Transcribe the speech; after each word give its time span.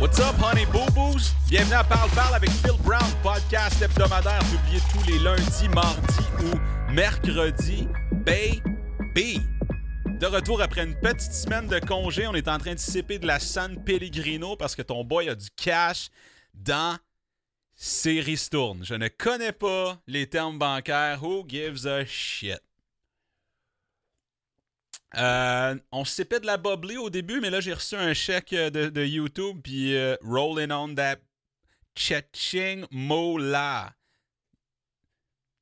What's 0.00 0.20
up, 0.20 0.36
honey 0.40 0.64
boo 0.66 0.86
boos? 0.94 1.32
Bienvenue 1.48 1.74
à 1.74 1.82
Parle 1.82 2.08
Parle 2.10 2.36
avec 2.36 2.50
Phil 2.50 2.80
Brown, 2.84 3.02
podcast 3.20 3.82
hebdomadaire 3.82 4.38
publié 4.44 4.80
tous 4.92 5.10
les 5.10 5.18
lundis, 5.18 5.68
mardis 5.74 6.24
ou 6.44 6.92
mercredis. 6.92 7.88
Baby! 8.12 9.40
De 10.06 10.26
retour 10.26 10.62
après 10.62 10.84
une 10.84 10.94
petite 11.00 11.32
semaine 11.32 11.66
de 11.66 11.80
congé, 11.80 12.28
on 12.28 12.34
est 12.34 12.46
en 12.46 12.58
train 12.58 12.74
de 12.74 12.78
siper 12.78 13.18
de 13.18 13.26
la 13.26 13.40
San 13.40 13.82
Pellegrino 13.82 14.54
parce 14.54 14.76
que 14.76 14.82
ton 14.82 15.02
boy 15.02 15.28
a 15.30 15.34
du 15.34 15.48
cash 15.56 16.10
dans 16.54 16.96
ses 17.74 18.20
ristournes. 18.20 18.84
Je 18.84 18.94
ne 18.94 19.08
connais 19.08 19.52
pas 19.52 20.00
les 20.06 20.28
termes 20.28 20.60
bancaires. 20.60 21.24
Who 21.24 21.44
gives 21.48 21.88
a 21.88 22.04
shit? 22.04 22.60
Euh, 25.16 25.76
on 25.90 26.04
se 26.04 26.16
sipait 26.16 26.40
de 26.40 26.46
la 26.46 26.58
bubbly 26.58 26.98
au 26.98 27.10
début, 27.10 27.40
mais 27.40 27.50
là, 27.50 27.60
j'ai 27.60 27.72
reçu 27.72 27.96
un 27.96 28.12
chèque 28.12 28.50
de, 28.50 28.90
de 28.90 29.04
YouTube, 29.04 29.60
puis 29.62 29.96
euh, 29.96 30.16
rolling 30.22 30.70
on 30.70 30.94
that 30.94 31.16
ching 32.32 32.84
mola. 32.90 33.94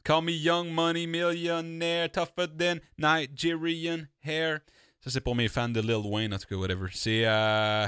Call 0.05 0.23
me 0.23 0.33
young 0.33 0.69
money 0.69 1.07
millionaire, 1.07 2.11
tougher 2.11 2.47
than 2.49 2.77
Nigerian 2.99 4.07
hair. 4.23 4.61
Ça, 5.01 5.11
c'est 5.11 5.21
pour 5.21 5.35
mes 5.35 5.49
fans 5.49 5.69
de 5.69 5.81
Lil 5.81 6.03
Wayne, 6.05 6.35
en 6.35 6.39
tout 6.39 6.47
cas, 6.47 6.57
whatever. 6.57 6.89
C'est. 6.93 7.27
Euh, 7.27 7.87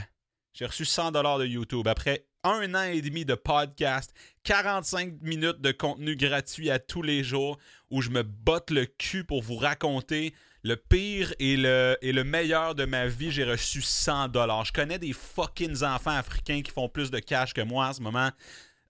j'ai 0.52 0.66
reçu 0.66 0.84
100$ 0.84 1.38
de 1.38 1.46
YouTube. 1.46 1.86
Après 1.86 2.27
un 2.42 2.74
an 2.74 2.82
et 2.82 3.02
demi 3.02 3.24
de 3.24 3.34
podcast, 3.34 4.12
45 4.44 5.20
minutes 5.20 5.60
de 5.60 5.70
contenu 5.70 6.16
gratuit 6.16 6.70
à 6.70 6.78
tous 6.78 7.02
les 7.02 7.22
jours, 7.22 7.58
où 7.90 8.02
je 8.02 8.10
me 8.10 8.22
botte 8.22 8.70
le 8.70 8.86
cul 8.86 9.24
pour 9.24 9.42
vous 9.42 9.56
raconter 9.56 10.34
le 10.62 10.76
pire 10.76 11.32
et 11.38 11.56
le, 11.56 12.22
meilleur 12.24 12.74
de 12.74 12.84
ma 12.84 13.06
vie, 13.06 13.30
j'ai 13.30 13.44
reçu 13.44 13.82
100 13.82 14.28
dollars. 14.28 14.64
Je 14.64 14.72
connais 14.72 14.98
des 14.98 15.12
fucking 15.12 15.83
enfants 15.83 16.16
africains 16.16 16.62
qui 16.62 16.70
font 16.70 16.88
plus 16.88 17.10
de 17.10 17.19
cash 17.19 17.55
que 17.55 17.60
moi 17.60 17.88
en 17.88 17.92
ce 17.92 18.00
moment 18.00 18.30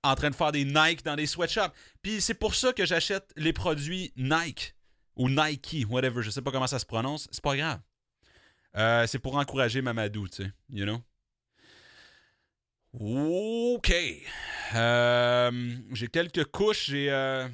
en 0.04 0.14
train 0.14 0.30
de 0.30 0.34
faire 0.34 0.52
des 0.52 0.64
Nike 0.64 1.04
dans 1.04 1.16
des 1.16 1.26
sweatshops. 1.26 1.72
Puis 2.02 2.20
c'est 2.20 2.34
pour 2.34 2.54
ça 2.54 2.72
que 2.72 2.86
j'achète 2.86 3.32
les 3.36 3.52
produits 3.52 4.12
Nike 4.16 4.74
ou 5.16 5.28
Nike, 5.28 5.84
whatever, 5.88 6.22
je 6.22 6.30
sais 6.30 6.42
pas 6.42 6.52
comment 6.52 6.68
ça 6.68 6.78
se 6.78 6.86
prononce, 6.86 7.28
c'est 7.32 7.42
pas 7.42 7.56
grave. 7.56 7.80
Euh, 8.76 9.06
c'est 9.06 9.18
pour 9.18 9.36
encourager 9.36 9.82
Mamadou, 9.82 10.28
tu 10.28 10.44
sais, 10.44 10.52
you 10.70 10.84
know? 10.84 11.02
OK. 12.92 13.92
Euh, 14.74 15.76
j'ai 15.92 16.08
quelques 16.08 16.44
couches, 16.44 16.86
j'ai... 16.90 17.10
Euh, 17.10 17.48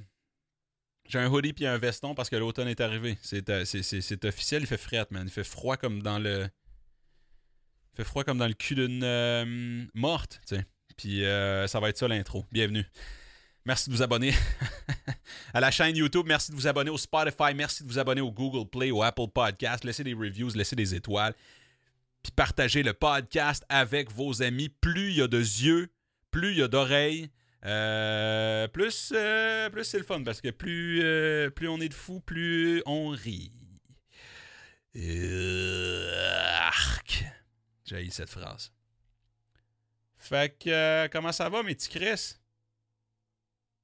j'ai 1.15 1.21
un 1.21 1.31
hoodie 1.31 1.53
puis 1.53 1.65
un 1.65 1.79
veston 1.79 2.13
parce 2.17 2.29
que 2.29 2.35
l'automne 2.35 2.67
est 2.67 2.81
arrivé. 2.81 3.17
Euh, 3.33 3.65
c'est 3.65 4.25
officiel, 4.25 4.63
il 4.63 4.67
fait 4.67 4.77
fret, 4.77 5.07
man. 5.11 5.23
Il 5.25 5.31
fait 5.31 5.45
froid 5.45 5.77
comme 5.77 6.03
dans 6.03 6.19
le. 6.19 6.49
Il 7.93 7.97
fait 7.97 8.05
froid 8.05 8.25
comme 8.25 8.39
dans 8.39 8.49
le 8.49 8.55
cul 8.55 8.75
d'une 8.75 9.05
euh, 9.05 9.85
morte, 9.95 10.41
tu. 10.49 10.57
Puis 10.97 11.25
euh, 11.25 11.69
ça 11.69 11.79
va 11.79 11.91
être 11.91 11.99
ça 11.99 12.09
l'intro. 12.09 12.45
Bienvenue. 12.51 12.85
Merci 13.65 13.91
de 13.91 13.95
vous 13.95 14.03
abonner 14.03 14.35
à 15.55 15.61
la 15.61 15.71
chaîne 15.71 15.95
YouTube. 15.95 16.27
Merci 16.27 16.51
de 16.51 16.57
vous 16.57 16.67
abonner 16.67 16.91
au 16.91 16.99
Spotify. 16.99 17.55
Merci 17.55 17.85
de 17.85 17.89
vous 17.89 17.99
abonner 18.01 18.21
au 18.21 18.33
Google 18.33 18.69
Play, 18.69 18.91
au 18.91 19.05
Apple 19.05 19.29
Podcast. 19.33 19.85
Laissez 19.85 20.03
des 20.03 20.15
reviews, 20.15 20.51
laissez 20.57 20.75
des 20.75 20.97
étoiles. 20.97 21.35
Puis 22.25 22.33
partagez 22.33 22.83
le 22.83 22.93
podcast 22.93 23.65
avec 23.69 24.11
vos 24.11 24.43
amis. 24.43 24.69
Plus 24.69 25.11
il 25.11 25.19
y 25.19 25.23
a 25.23 25.29
de 25.29 25.39
yeux, 25.39 25.91
plus 26.33 26.51
il 26.51 26.59
y 26.59 26.63
a 26.63 26.69
d'oreilles, 26.69 27.31
euh, 27.67 28.69
plus 28.69 29.13
euh, 29.15 29.71
plus 29.71 29.85
c'est 29.85 29.99
le 29.99 30.05
fun 30.05 30.23
parce 30.23 30.41
que 30.41 30.51
plus, 30.51 31.01
euh, 31.03 31.49
plus 31.51 31.69
on 31.69 31.81
est 31.81 31.89
de 31.89 31.95
fous, 31.95 32.21
plus 32.21 32.83
on 32.85 33.09
rit. 33.09 33.53
Arc. 36.59 37.25
J'ai 37.85 38.11
cette 38.11 38.31
phrase. 38.31 38.73
Fait 40.19 40.57
que, 40.59 41.07
comment 41.09 41.33
ça 41.33 41.49
va, 41.49 41.63
mes 41.63 41.75
petits 41.75 41.89
Chris? 41.89 42.37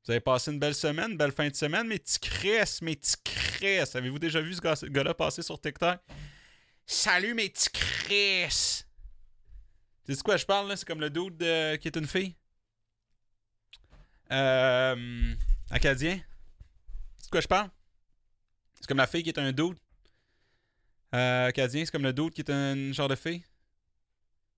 Vous 0.05 0.13
avez 0.13 0.21
passé 0.21 0.51
une 0.51 0.59
belle 0.59 0.75
semaine, 0.75 1.17
belle 1.17 1.33
fin 1.33 1.49
de 1.49 1.55
semaine, 1.55 1.87
mes 1.87 1.99
petits 1.99 2.21
Chris, 2.21 2.79
mes 2.83 2.97
petits 2.97 3.17
Chris. 3.23 3.85
Avez-vous 3.95 4.19
déjà 4.19 4.41
vu 4.41 4.55
ce 4.55 4.87
gars-là 4.87 5.15
passer 5.15 5.43
sur 5.43 5.61
TikTok? 5.61 6.01
Salut, 6.87 7.35
mes 7.35 7.51
petits 7.51 7.71
Chris! 7.71 8.85
Sais 10.09 10.23
quoi 10.25 10.37
je 10.37 10.47
parle, 10.47 10.69
là? 10.69 10.77
C'est 10.77 10.87
comme 10.87 11.01
le 11.01 11.11
dude 11.11 11.39
qui 11.79 11.89
est 11.89 11.97
une 11.97 12.07
fille? 12.07 12.35
Euh, 14.33 15.35
acadien. 15.71 16.21
C'est 17.17 17.27
de 17.27 17.31
quoi 17.31 17.41
je 17.41 17.49
parle? 17.49 17.71
C'est 18.81 18.87
comme 18.87 18.99
la 18.99 19.07
fille 19.07 19.23
qui 19.23 19.31
est 19.31 19.39
un 19.39 19.53
dude. 19.53 19.77
Euh, 21.15 21.49
acadien, 21.49 21.85
c'est 21.85 21.91
comme 21.91 22.05
le 22.05 22.13
dude 22.13 22.33
qui 22.33 22.41
est 22.41 22.51
un 22.51 22.93
genre 22.93 23.09
de 23.09 23.17
fille. 23.17 23.45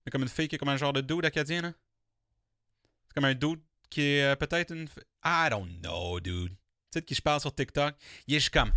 C'est 0.05 0.11
comme 0.11 0.23
une 0.23 0.29
fille 0.29 0.49
qui 0.49 0.57
est 0.57 0.59
comme 0.59 0.69
un 0.69 0.77
genre 0.77 0.93
de 0.93 1.01
dude 1.01 1.25
acadien, 1.25 1.63
là. 1.63 1.73
C'est 3.07 3.15
comme 3.15 3.25
un 3.25 3.35
dude 3.35 3.61
qui 3.89 4.03
est 4.03 4.25
euh, 4.25 4.37
peut-être 4.37 4.73
une. 4.73 4.89
I 5.25 5.49
don't 5.51 5.81
know, 5.81 6.21
dude. 6.21 6.51
Tu 6.51 6.57
sais 6.95 7.01
de 7.01 7.07
qui 7.07 7.15
je 7.15 7.23
parle 7.23 7.41
sur 7.41 7.55
TikTok? 7.55 7.95
Il 8.27 8.35
est 8.35 8.41
juste 8.41 8.53
comme 8.53 8.73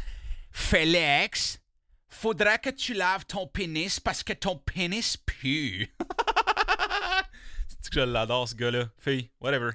Félix, 0.52 1.60
faudra 2.08 2.58
que 2.58 2.70
tu 2.70 2.94
laves 2.94 3.26
ton 3.26 3.48
pénis 3.48 4.00
parce 4.00 4.24
que 4.24 4.34
ton 4.34 4.58
pénis 4.58 5.18
pue. 5.18 5.94
c'est 7.68 7.92
que 7.92 8.00
je 8.00 8.06
l'adore, 8.06 8.48
ce 8.48 8.56
gars-là? 8.56 8.90
Fille, 8.98 9.30
whatever. 9.42 9.72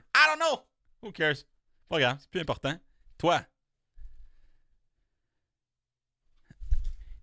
Who 1.02 1.12
cares? 1.12 1.44
Pas 1.88 1.98
grave, 1.98 2.18
c'est 2.20 2.30
plus 2.30 2.40
important. 2.40 2.78
Toi. 3.18 3.42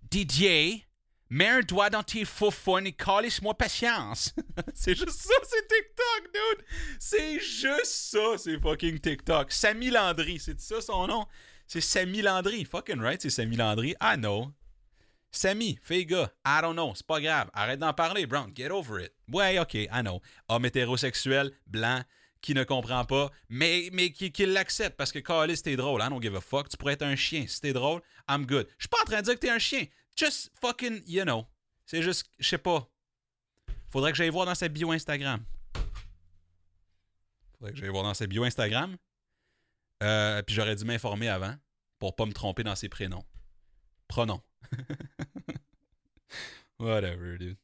Didier, 0.10 0.86
mets 1.30 1.48
un 1.48 1.60
doigt 1.62 1.90
dans 1.90 2.04
tes 2.04 2.26
faux 2.26 2.52
et 2.80 2.92
calisse-moi 2.94 3.54
patience. 3.56 4.34
c'est 4.74 4.96
juste 4.96 5.10
ça, 5.10 5.34
c'est 5.44 5.68
TikTok, 5.68 6.34
dude. 6.34 6.66
C'est 7.00 7.40
juste 7.40 7.86
ça, 7.86 8.38
c'est 8.38 8.60
fucking 8.60 9.00
TikTok. 9.00 9.52
Samy 9.52 9.90
Landry, 9.90 10.40
c'est 10.40 10.60
ça 10.60 10.82
son 10.82 11.08
nom? 11.08 11.26
C'est 11.68 11.82
Samy 11.82 12.22
Landry. 12.22 12.66
Fucking 12.66 13.00
right, 13.00 13.22
c'est 13.22 13.30
Samy 13.30 13.58
Landry. 13.58 13.96
I 14.02 14.16
know. 14.18 14.54
Samy, 15.32 15.78
fais 15.84 16.06
gars, 16.06 16.32
I 16.46 16.62
don't 16.62 16.74
know, 16.74 16.94
c'est 16.96 17.06
pas 17.06 17.20
grave. 17.20 17.50
Arrête 17.54 17.80
d'en 17.80 17.94
parler, 17.94 18.26
Brown. 18.26 18.52
Get 18.56 18.72
over 18.72 19.04
it. 19.04 19.14
Ouais, 19.32 19.60
ok, 19.60 19.74
I 19.76 20.02
know. 20.02 20.22
Homme 20.48 20.66
hétérosexuel, 20.66 21.52
blanc, 21.68 22.02
qui 22.42 22.54
ne 22.54 22.64
comprend 22.64 23.06
pas, 23.06 23.32
mais, 23.50 23.90
mais 23.94 24.12
qui, 24.12 24.32
qui 24.32 24.46
l'accepte 24.46 24.96
parce 24.98 25.12
que 25.12 25.20
Carlis, 25.20 25.62
t'es 25.62 25.76
drôle, 25.76 26.02
I 26.02 26.10
don't 26.10 26.22
give 26.22 26.36
a 26.36 26.42
fuck. 26.42 26.70
Tu 26.70 26.78
pourrais 26.78 26.94
être 26.94 27.04
un 27.04 27.16
chien. 27.16 27.46
Si 27.48 27.62
t'es 27.62 27.74
drôle, 27.74 28.02
I'm 28.30 28.46
good. 28.46 28.68
Je 28.78 28.84
suis 28.84 28.90
pas 28.90 29.02
en 29.02 29.06
train 29.06 29.20
de 29.20 29.24
dire 29.24 29.34
que 29.36 29.40
t'es 29.40 29.50
un 29.50 29.60
chien. 29.60 29.86
Just 30.16 30.52
fucking, 30.62 31.04
you 31.08 31.24
know. 31.24 31.46
C'est 31.86 32.02
juste, 32.02 32.30
je 32.40 32.48
sais 32.48 32.58
pas. 32.58 32.90
Faudrait 33.90 34.12
que 34.12 34.18
j'aille 34.18 34.30
voir 34.30 34.46
dans 34.46 34.56
sa 34.56 34.68
bio 34.68 34.92
Instagram. 34.92 35.44
Faudrait 37.58 37.74
que 37.74 37.78
j'aille 37.80 37.90
voir 37.90 38.04
dans 38.04 38.14
sa 38.14 38.28
bio 38.28 38.44
Instagram. 38.44 38.98
Euh, 40.04 40.42
puis 40.44 40.56
j'aurais 40.56 40.76
dû 40.76 40.86
m'informer 40.86 41.30
avant 41.30 41.56
pour 41.98 42.16
pas 42.16 42.26
me 42.26 42.34
tromper 42.34 42.64
dans 42.64 42.76
ses 42.76 42.90
prénoms. 42.90 43.24
Pronoms. 44.08 44.42
Whatever, 46.80 47.38
dude. 47.40 47.58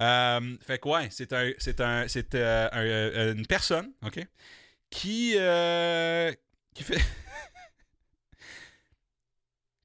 Euh, 0.00 0.56
fait 0.62 0.78
que 0.78 0.88
ouais, 0.88 1.08
c'est 1.10 1.32
un, 1.32 1.52
c'est 1.58 1.80
un, 1.80 2.08
c'est 2.08 2.34
euh, 2.34 2.68
euh, 2.72 3.34
une 3.34 3.46
personne, 3.46 3.92
ok, 4.02 4.26
qui, 4.88 5.32
qui 5.32 6.84
fait, 6.84 7.02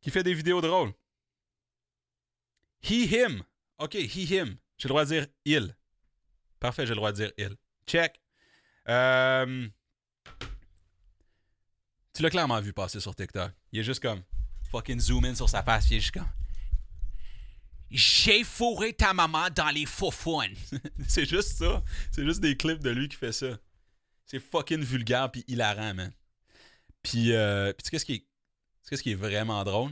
qui 0.01 0.09
fait 0.11 0.23
des 0.23 0.33
vidéos 0.33 0.61
drôles. 0.61 0.93
He, 2.81 3.11
him. 3.11 3.43
Ok, 3.77 3.95
he, 3.95 4.31
him. 4.31 4.57
J'ai 4.77 4.87
le 4.87 4.89
droit 4.89 5.03
de 5.03 5.09
dire 5.09 5.27
il. 5.43 5.75
Parfait, 6.59 6.85
j'ai 6.85 6.93
le 6.93 6.97
droit 6.97 7.11
de 7.11 7.17
dire 7.17 7.31
il. 7.37 7.55
Check. 7.85 8.21
tu 12.13 12.21
l'as 12.21 12.29
clairement 12.29 12.61
vu 12.61 12.71
passer 12.71 13.01
sur 13.01 13.13
TikTok. 13.15 13.51
Il 13.73 13.79
est 13.79 13.83
juste 13.83 14.01
comme 14.01 14.23
fucking 14.71 14.99
zoom 14.99 15.25
in 15.25 15.35
sur 15.35 15.49
sa 15.49 15.61
face. 15.61 15.89
Il 15.89 15.97
est 15.97 15.99
juste 15.99 16.13
comme 16.13 16.29
j'ai 17.91 18.43
fourré 18.43 18.93
ta 18.93 19.13
maman 19.13 19.49
dans 19.55 19.69
les 19.69 19.85
faux 19.85 20.11
c'est 21.07 21.25
juste 21.25 21.57
ça. 21.57 21.83
C'est 22.11 22.25
juste 22.25 22.41
des 22.41 22.57
clips 22.57 22.83
de 22.83 22.89
lui 22.89 23.07
qui 23.07 23.15
fait 23.15 23.31
ça. 23.31 23.57
C'est 24.25 24.39
fucking 24.39 24.83
vulgaire 24.83 25.31
puis 25.31 25.43
hilarant, 25.47 25.93
man. 25.93 26.11
Puis, 27.03 27.33
euh, 27.33 27.71
puis 27.73 27.83
tu 27.83 27.85
sais 27.85 27.91
qu'est-ce 27.91 28.05
qui 28.05 28.13
est, 28.13 29.01
qui 29.01 29.11
est 29.11 29.15
vraiment 29.15 29.63
drôle? 29.63 29.91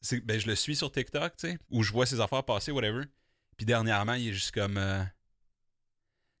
C'est 0.00 0.20
ben 0.20 0.38
je 0.38 0.46
le 0.46 0.54
suis 0.54 0.76
sur 0.76 0.90
TikTok, 0.92 1.36
tu 1.36 1.48
sais, 1.48 1.58
où 1.70 1.82
je 1.82 1.92
vois 1.92 2.04
ses 2.04 2.20
affaires 2.20 2.44
passer, 2.44 2.72
whatever. 2.72 3.04
Puis 3.56 3.64
dernièrement, 3.64 4.14
il 4.14 4.28
est 4.28 4.32
juste 4.32 4.52
comme 4.52 4.76
euh, 4.76 5.02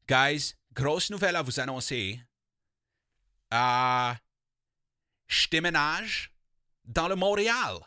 Guys, 0.08 0.54
grosse 0.74 1.10
nouvelle 1.10 1.36
à 1.36 1.42
vous 1.42 1.60
annoncer. 1.60 2.20
Euh, 3.54 4.12
je 5.28 5.48
déménage 5.48 6.34
dans 6.84 7.08
le 7.08 7.14
Montréal. 7.14 7.78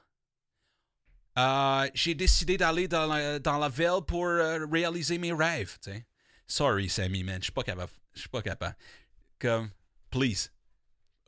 Euh, 1.37 1.89
j'ai 1.93 2.15
décidé 2.15 2.57
d'aller 2.57 2.87
dans 2.87 3.05
la, 3.05 3.39
dans 3.39 3.69
ville 3.69 4.01
pour 4.07 4.25
euh, 4.25 4.65
réaliser 4.71 5.17
mes 5.17 5.33
rêves. 5.33 5.77
Sorry, 6.47 6.89
Sammy, 6.89 7.23
man. 7.23 7.39
Je 7.39 7.45
suis 7.45 7.51
pas 7.51 7.63
capable. 7.63 7.91
Je 8.13 8.21
suis 8.21 8.29
pas 8.29 8.41
capable. 8.41 8.75
Comme, 9.39 9.69
please, 10.09 10.49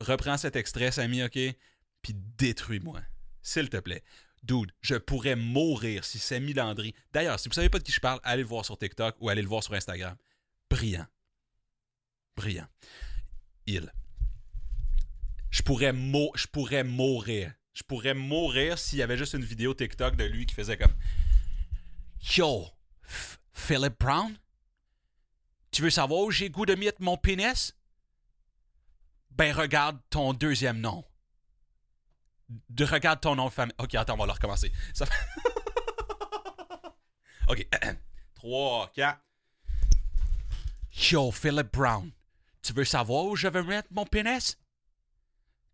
reprends 0.00 0.36
cet 0.36 0.56
extrait, 0.56 0.90
Sammy, 0.90 1.22
OK? 1.22 1.38
Puis 2.02 2.14
détruis-moi. 2.14 3.00
S'il 3.42 3.68
te 3.68 3.76
plaît. 3.76 4.02
Dude, 4.42 4.72
je 4.80 4.94
pourrais 4.96 5.36
mourir 5.36 6.04
si 6.04 6.18
Sammy 6.18 6.54
Landry. 6.54 6.94
D'ailleurs, 7.12 7.38
si 7.38 7.48
vous 7.48 7.54
savez 7.54 7.68
pas 7.68 7.78
de 7.78 7.84
qui 7.84 7.92
je 7.92 8.00
parle, 8.00 8.18
allez 8.22 8.42
le 8.42 8.48
voir 8.48 8.64
sur 8.64 8.78
TikTok 8.78 9.16
ou 9.20 9.28
allez 9.28 9.42
le 9.42 9.48
voir 9.48 9.62
sur 9.62 9.74
Instagram. 9.74 10.16
Brillant. 10.70 11.06
brillant. 12.36 12.66
Il. 13.66 13.92
Je 15.50 15.62
pourrais, 15.62 15.92
mo- 15.92 16.32
je 16.34 16.46
pourrais 16.46 16.84
mourir. 16.84 17.52
Je 17.72 17.82
pourrais 17.82 18.14
mourir 18.14 18.78
s'il 18.78 18.98
y 18.98 19.02
avait 19.02 19.16
juste 19.16 19.34
une 19.34 19.44
vidéo 19.44 19.74
TikTok 19.74 20.16
de 20.16 20.24
lui 20.24 20.46
qui 20.46 20.54
faisait 20.54 20.76
comme 20.76 20.94
Yo, 22.36 22.68
Philip 23.52 23.98
Brown? 23.98 24.36
Tu 25.70 25.82
veux 25.82 25.90
savoir 25.90 26.20
où 26.20 26.30
j'ai 26.30 26.50
goût 26.50 26.66
de 26.66 26.74
mettre 26.74 27.00
mon 27.00 27.16
pénis? 27.16 27.76
Ben, 29.30 29.54
regarde 29.54 29.98
ton 30.10 30.32
deuxième 30.32 30.80
nom. 30.80 31.04
De, 32.68 32.84
regarde 32.84 33.20
ton 33.20 33.36
nom 33.36 33.46
de 33.46 33.52
famille. 33.52 33.74
Ok, 33.78 33.94
attends, 33.94 34.14
on 34.14 34.18
va 34.18 34.26
le 34.26 34.32
recommencer. 34.32 34.72
Ok. 37.50 37.66
3, 38.34 38.92
4. 38.94 39.20
Yo, 40.92 41.32
Philip 41.32 41.72
Brown. 41.72 42.12
Tu 42.62 42.72
veux 42.72 42.84
savoir 42.84 43.24
où 43.24 43.34
je 43.34 43.48
vais 43.48 43.62
mettre 43.64 43.88
mon 43.90 44.06
pénis? 44.06 44.56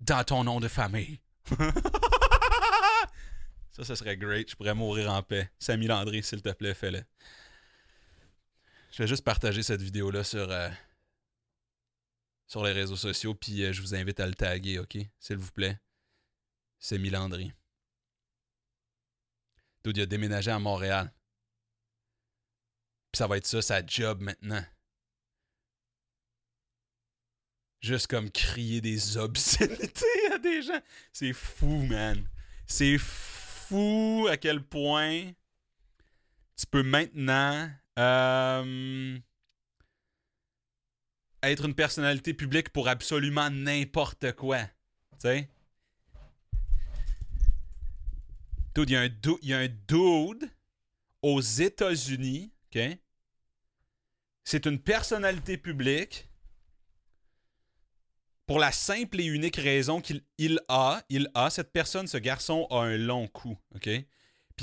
Dans 0.01 0.25
ton 0.25 0.45
nom 0.45 0.59
de 0.59 0.69
famille. 0.69 1.21
ça, 3.73 3.85
ça 3.85 3.97
serait 3.97 4.17
great. 4.17 4.51
Je 4.51 4.57
pourrais 4.57 4.75
mourir 4.75 5.13
en 5.13 5.23
paix. 5.23 5.51
Samy 5.59 5.87
Landry, 5.87 6.23
s'il 6.23 6.43
te 6.43 6.51
plaît, 6.51 6.75
fais-le. 6.75 7.03
Je 8.93 9.03
vais 9.03 9.07
juste 9.07 9.25
partager 9.25 9.63
cette 9.63 9.83
vidéo-là 9.83 10.25
sur, 10.25 10.51
euh, 10.51 10.71
sur 12.47 12.65
les 12.65 12.73
réseaux 12.73 12.97
sociaux, 12.97 13.35
puis 13.35 13.65
euh, 13.65 13.73
je 13.73 13.83
vous 13.83 13.95
invite 13.95 14.21
à 14.21 14.27
le 14.27 14.35
taguer, 14.35 14.79
OK? 14.79 14.97
S'il 15.19 15.37
vous 15.37 15.53
plaît. 15.53 15.79
Samy 16.79 17.11
Landry. 17.11 17.53
A 19.85 20.07
déménagé 20.07 20.51
à 20.51 20.59
Montréal. 20.59 21.13
Puis 23.13 23.19
ça 23.19 23.29
va 23.29 23.37
être 23.37 23.47
ça, 23.47 23.63
sa 23.63 23.87
job 23.87 24.21
maintenant. 24.21 24.65
Juste 27.87 28.09
comme 28.09 28.33
crier 28.33 28.81
des 28.81 29.17
obscénités 29.17 30.05
à 30.33 30.39
des 30.39 30.61
gens. 30.61 30.81
C'est 31.13 31.33
fou, 31.33 31.83
man. 31.87 32.27
C'est 32.67 32.99
fou 32.99 34.27
à 34.29 34.37
quel 34.37 34.61
point 34.61 35.31
tu 36.57 36.67
peux 36.69 36.83
maintenant 36.83 37.71
euh, 37.97 39.17
être 41.45 41.65
une 41.65 41.77
personnalité 41.77 42.35
publique 42.35 42.71
pour 42.71 42.89
absolument 42.89 43.51
n'importe 43.51 44.33
quoi. 44.33 44.65
Tu 44.65 44.69
sais? 45.21 45.49
Dude, 48.75 48.91
il 48.91 48.95
y, 48.95 48.97
a 48.97 49.01
un 49.03 49.09
du- 49.09 49.39
il 49.43 49.49
y 49.49 49.55
a 49.55 49.59
un 49.59 49.69
dude 49.69 50.51
aux 51.23 51.41
États-Unis, 51.41 52.53
OK? 52.75 52.81
C'est 54.43 54.67
une 54.67 54.81
personnalité 54.81 55.57
publique 55.57 56.29
pour 58.47 58.59
la 58.59 58.73
simple 58.73 59.21
et 59.21 59.25
unique 59.25 59.57
raison 59.57 60.01
qu'il 60.01 60.23
il 60.39 60.61
a, 60.69 61.03
il 61.09 61.31
a, 61.35 61.51
cette 61.51 61.73
personne, 61.73 62.07
ce 62.07 62.17
garçon 62.19 62.67
a 62.71 62.83
un 62.83 62.97
long 62.97 63.27
cou, 63.27 63.59
OK? 63.75 63.83
Puis 63.83 64.07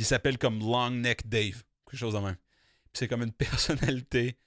il 0.02 0.06
s'appelle 0.06 0.38
comme 0.38 0.60
Long 0.60 0.90
Neck 0.92 1.28
Dave, 1.28 1.64
quelque 1.86 2.00
chose 2.00 2.14
de 2.14 2.20
même. 2.20 2.36
Puis 2.36 3.00
c'est 3.00 3.08
comme 3.08 3.24
une 3.24 3.32
personnalité 3.34 4.38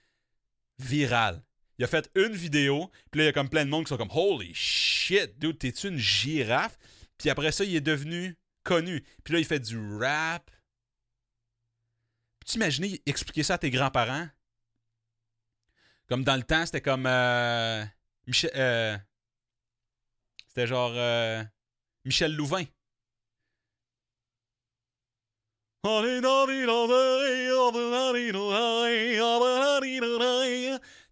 virale. 0.78 1.42
Il 1.78 1.84
a 1.84 1.88
fait 1.88 2.10
une 2.14 2.32
vidéo, 2.32 2.90
puis 3.10 3.18
là, 3.18 3.24
il 3.24 3.26
y 3.26 3.28
a 3.28 3.32
comme 3.32 3.50
plein 3.50 3.64
de 3.64 3.70
monde 3.70 3.84
qui 3.84 3.90
sont 3.90 3.98
comme 3.98 4.10
Holy 4.10 4.54
shit, 4.54 5.38
dude, 5.38 5.58
t'es-tu 5.58 5.88
une 5.88 5.98
girafe? 5.98 6.78
Puis 7.18 7.28
après 7.30 7.52
ça, 7.52 7.64
il 7.64 7.76
est 7.76 7.80
devenu 7.82 8.36
connu. 8.62 9.04
Puis 9.24 9.34
là, 9.34 9.40
il 9.40 9.44
fait 9.44 9.60
du 9.60 9.78
rap. 9.96 10.50
Peux-tu 12.40 12.56
imaginer 12.56 13.02
expliquer 13.06 13.42
ça 13.42 13.54
à 13.54 13.58
tes 13.58 13.70
grands-parents? 13.70 14.28
Comme 16.08 16.24
dans 16.24 16.36
le 16.36 16.42
temps, 16.44 16.64
c'était 16.64 16.80
comme. 16.80 17.06
euh, 17.06 17.84
Michel. 18.26 18.50
euh, 18.54 18.96
c'était 20.56 20.68
genre. 20.68 20.92
euh, 20.94 21.44
Michel 22.06 22.34
Louvain. 22.34 22.64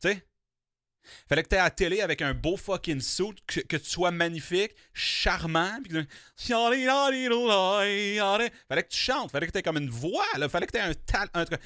Tu 0.01 0.09
sais? 0.09 0.27
Fallait 1.29 1.43
que 1.43 1.49
tu 1.49 1.57
à 1.57 1.65
la 1.65 1.71
télé 1.71 2.01
avec 2.01 2.23
un 2.23 2.33
beau 2.33 2.57
fucking 2.57 3.01
suit, 3.03 3.35
que, 3.47 3.61
que 3.61 3.77
tu 3.77 3.85
sois 3.85 4.11
magnifique, 4.11 4.73
charmant, 4.95 5.79
puis 5.85 5.93
que- 5.93 6.07
Fallait 8.67 8.83
que 8.83 8.89
tu 8.89 8.97
chantes, 8.97 9.31
fallait 9.31 9.47
que 9.47 9.53
tu 9.53 9.63
comme 9.63 9.77
une 9.77 9.91
voix, 9.91 10.25
là. 10.39 10.49
Fallait 10.49 10.67
que 10.67 10.73
tu 10.73 10.79
un 10.79 10.95
talent. 10.95 11.29
Un 11.35 11.45
truc. 11.45 11.61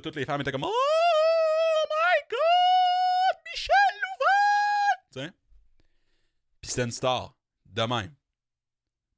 Toutes 0.00 0.16
les 0.16 0.24
femmes 0.24 0.40
étaient 0.40 0.52
comme 0.52 0.64
Oh 0.64 1.84
my 1.88 2.28
god! 2.30 3.40
Michel 3.44 3.74
Louvain! 4.02 5.28
Tu? 5.28 5.36
Puis 6.60 6.70
c'était 6.70 6.84
une 6.84 6.90
star. 6.90 7.36
De 7.64 7.82
même. 7.82 8.14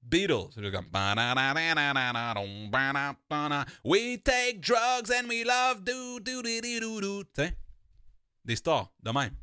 Beatles. 0.02 0.50
C'est 0.54 0.70
comme. 0.70 0.90
We 3.84 4.18
take 4.22 4.60
drugs 4.60 5.10
and 5.10 5.28
we 5.28 5.44
love 5.44 5.84
do 5.84 6.20
do 6.20 6.42
do 6.42 6.60
do 6.60 6.80
do 6.80 7.00
do. 7.00 7.24
Tu 7.24 7.42
sais? 7.42 7.58
Des 8.44 8.56
stars, 8.56 8.92
de 9.02 9.10
même. 9.10 9.36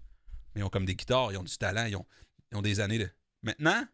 Mais 0.54 0.62
ils 0.62 0.64
ont 0.64 0.70
comme 0.70 0.86
des 0.86 0.96
guitares, 0.96 1.32
ils 1.32 1.38
ont 1.38 1.44
du 1.44 1.58
talent, 1.58 1.86
ils 1.86 1.96
ont, 1.96 2.06
ils 2.52 2.58
ont 2.58 2.62
des 2.62 2.80
années 2.80 2.98
de. 2.98 3.10
Maintenant, 3.44 3.86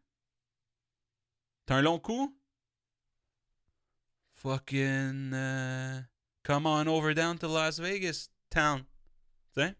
t'as 1.65 1.75
un 1.75 1.81
long 1.81 1.99
coup? 1.99 2.37
Fucking. 4.35 5.33
euh, 5.33 6.01
come 6.43 6.65
on 6.65 6.87
over 6.87 7.13
down 7.13 7.37
to 7.39 7.47
Las 7.47 7.79
Vegas 7.79 8.29
town. 8.49 8.85
Tu 9.53 9.61
sais? 9.61 9.75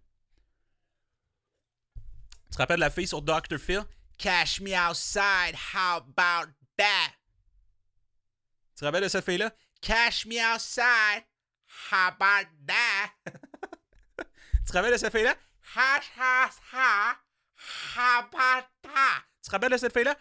Tu 2.49 2.57
te 2.57 2.57
rappelles 2.57 2.79
la 2.79 2.89
fille 2.89 3.07
sur 3.07 3.21
Dr. 3.21 3.57
Phil? 3.57 3.85
Cash 4.17 4.61
me 4.61 4.73
outside, 4.75 5.55
how 5.73 5.97
about 5.97 6.51
that? 6.77 7.13
Tu 8.75 8.79
te 8.81 8.85
rappelles 8.85 9.03
de 9.03 9.09
cette 9.09 9.25
fille-là? 9.25 9.51
Cash 9.81 10.25
me 10.25 10.39
outside, 10.39 11.23
how 11.89 12.09
about 12.09 12.47
that? 12.67 13.11
tu 14.17 14.71
te 14.71 14.73
rappelles 14.73 14.91
de 14.91 14.97
cette 14.97 15.11
fille-là? 15.11 15.35
Ha, 15.75 16.01
ha, 16.17 16.51
ha, 16.73 17.17
how 17.95 18.19
about 18.19 18.67
that? 18.83 19.23
Tu 19.41 19.49
te 19.49 19.51
rappelles 19.51 19.71
de 19.71 19.77
cette 19.77 19.93
fille-là? 19.93 20.15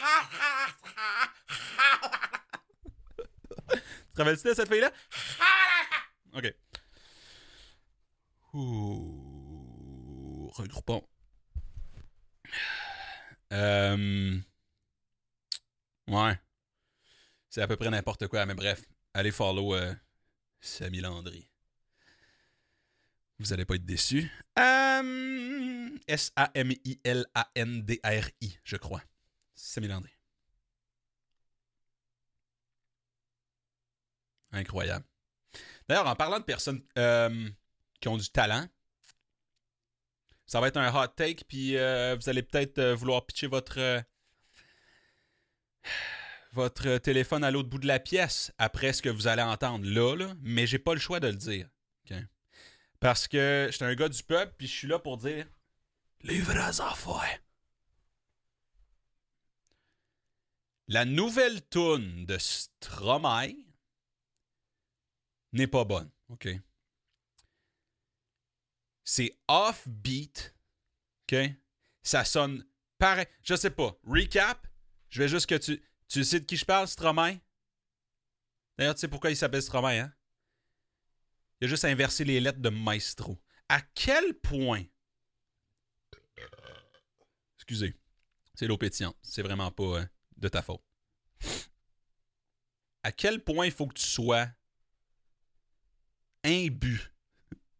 Ha, 0.00 0.28
ha, 0.38 0.74
ha, 0.96 1.32
ha. 1.78 2.10
Tu 4.10 4.16
te 4.16 4.22
rappelles-tu 4.22 4.48
de 4.48 4.54
cette 4.54 4.68
fille-là? 4.68 4.90
Ok. 6.32 6.54
Ouh, 8.52 10.50
regroupons. 10.54 11.06
Euh... 13.52 14.38
Ouais. 16.08 16.38
C'est 17.48 17.62
à 17.62 17.66
peu 17.68 17.76
près 17.76 17.90
n'importe 17.90 18.28
quoi, 18.28 18.46
mais 18.46 18.54
bref. 18.54 18.84
Allez 19.14 19.32
follow 19.32 19.74
euh, 19.74 19.92
Samy 20.60 21.00
Landry. 21.00 21.50
Vous 23.38 23.52
allez 23.52 23.64
pas 23.64 23.74
être 23.74 23.84
déçus. 23.84 24.30
Euh, 24.58 25.90
S-A-M-I-L-A-N-D-R-I, 26.06 26.48
je 28.62 28.76
crois. 28.76 29.02
Samy 29.54 29.88
Landry. 29.88 30.12
Incroyable. 34.52 35.09
D'ailleurs, 35.90 36.06
en 36.06 36.14
parlant 36.14 36.38
de 36.38 36.44
personnes 36.44 36.80
euh, 36.98 37.50
qui 38.00 38.06
ont 38.06 38.16
du 38.16 38.30
talent, 38.30 38.64
ça 40.46 40.60
va 40.60 40.68
être 40.68 40.76
un 40.76 40.94
hot 40.94 41.08
take, 41.08 41.44
puis 41.48 41.76
euh, 41.76 42.14
vous 42.14 42.28
allez 42.28 42.44
peut-être 42.44 42.78
euh, 42.78 42.94
vouloir 42.94 43.26
pitcher 43.26 43.48
votre 43.48 44.00
votre 46.52 46.98
téléphone 46.98 47.42
à 47.42 47.50
l'autre 47.50 47.68
bout 47.68 47.80
de 47.80 47.88
la 47.88 47.98
pièce 47.98 48.52
après 48.56 48.92
ce 48.92 49.02
que 49.02 49.08
vous 49.08 49.26
allez 49.26 49.42
entendre 49.42 49.84
là, 49.84 50.14
là 50.14 50.32
mais 50.42 50.64
j'ai 50.64 50.78
pas 50.78 50.94
le 50.94 51.00
choix 51.00 51.18
de 51.18 51.26
le 51.26 51.34
dire. 51.34 51.68
Parce 53.00 53.26
que 53.26 53.68
j'étais 53.72 53.84
un 53.84 53.94
gars 53.96 54.08
du 54.08 54.22
peuple, 54.22 54.54
puis 54.58 54.68
je 54.68 54.72
suis 54.72 54.86
là 54.86 55.00
pour 55.00 55.16
dire 55.16 55.44
les 56.20 56.38
vraies 56.38 56.80
affaires. 56.80 57.40
La 60.86 61.04
nouvelle 61.04 61.68
tune 61.68 62.26
de 62.26 62.38
Stromae 62.38 63.69
n'est 65.52 65.66
pas 65.66 65.84
bonne, 65.84 66.10
ok? 66.28 66.48
C'est 69.04 69.36
off-beat, 69.48 70.54
ok? 71.24 71.36
Ça 72.02 72.24
sonne 72.24 72.64
pareil. 72.98 73.26
Je 73.42 73.56
sais 73.56 73.70
pas. 73.70 73.98
Recap, 74.04 74.66
je 75.08 75.22
vais 75.22 75.28
juste 75.28 75.46
que 75.46 75.56
tu... 75.56 75.82
Tu 76.08 76.24
sais 76.24 76.40
de 76.40 76.44
qui 76.44 76.56
je 76.56 76.64
parle, 76.64 76.88
Stromae? 76.88 77.38
D'ailleurs, 78.76 78.94
tu 78.94 79.00
sais 79.00 79.08
pourquoi 79.08 79.30
il 79.30 79.36
s'appelle 79.36 79.62
Stromae, 79.62 80.00
hein? 80.00 80.12
Il 81.60 81.66
a 81.66 81.68
juste 81.68 81.84
inversé 81.84 82.24
les 82.24 82.40
lettres 82.40 82.60
de 82.60 82.70
maestro. 82.70 83.40
À 83.68 83.80
quel 83.80 84.34
point... 84.34 84.84
Excusez. 87.56 87.94
C'est 88.54 88.66
l'eau 88.66 88.78
pétillante. 88.78 89.16
C'est 89.22 89.42
vraiment 89.42 89.70
pas 89.70 90.00
euh, 90.00 90.06
de 90.36 90.48
ta 90.48 90.62
faute. 90.62 90.82
à 93.02 93.12
quel 93.12 93.42
point 93.42 93.66
il 93.66 93.72
faut 93.72 93.86
que 93.86 93.94
tu 93.94 94.06
sois 94.06 94.48
imbu 96.44 97.12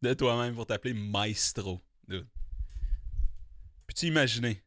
de 0.02 0.14
toi-même 0.14 0.54
pour 0.54 0.66
t'appeler 0.66 0.94
maestro. 0.94 1.80
Dude. 2.08 2.26
Peux-tu 3.86 4.06
imaginer? 4.06 4.62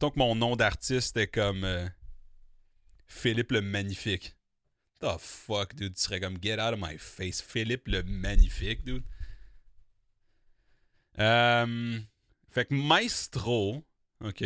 Donc 0.00 0.16
mon 0.16 0.34
nom 0.34 0.56
d'artiste 0.56 1.16
est 1.16 1.28
comme 1.28 1.64
euh, 1.64 1.88
Philippe 3.06 3.52
le 3.52 3.60
Magnifique. 3.60 4.36
The 5.00 5.18
fuck, 5.18 5.74
dude? 5.74 5.94
Tu 5.94 6.02
serais 6.02 6.20
comme 6.20 6.38
Get 6.42 6.60
out 6.60 6.74
of 6.74 6.80
my 6.80 6.98
face. 6.98 7.40
Philippe 7.40 7.88
le 7.88 8.02
Magnifique, 8.02 8.84
dude. 8.84 9.04
Euh, 11.18 12.00
fait 12.50 12.66
que 12.66 12.74
Maestro, 12.74 13.84
ok, 14.20 14.42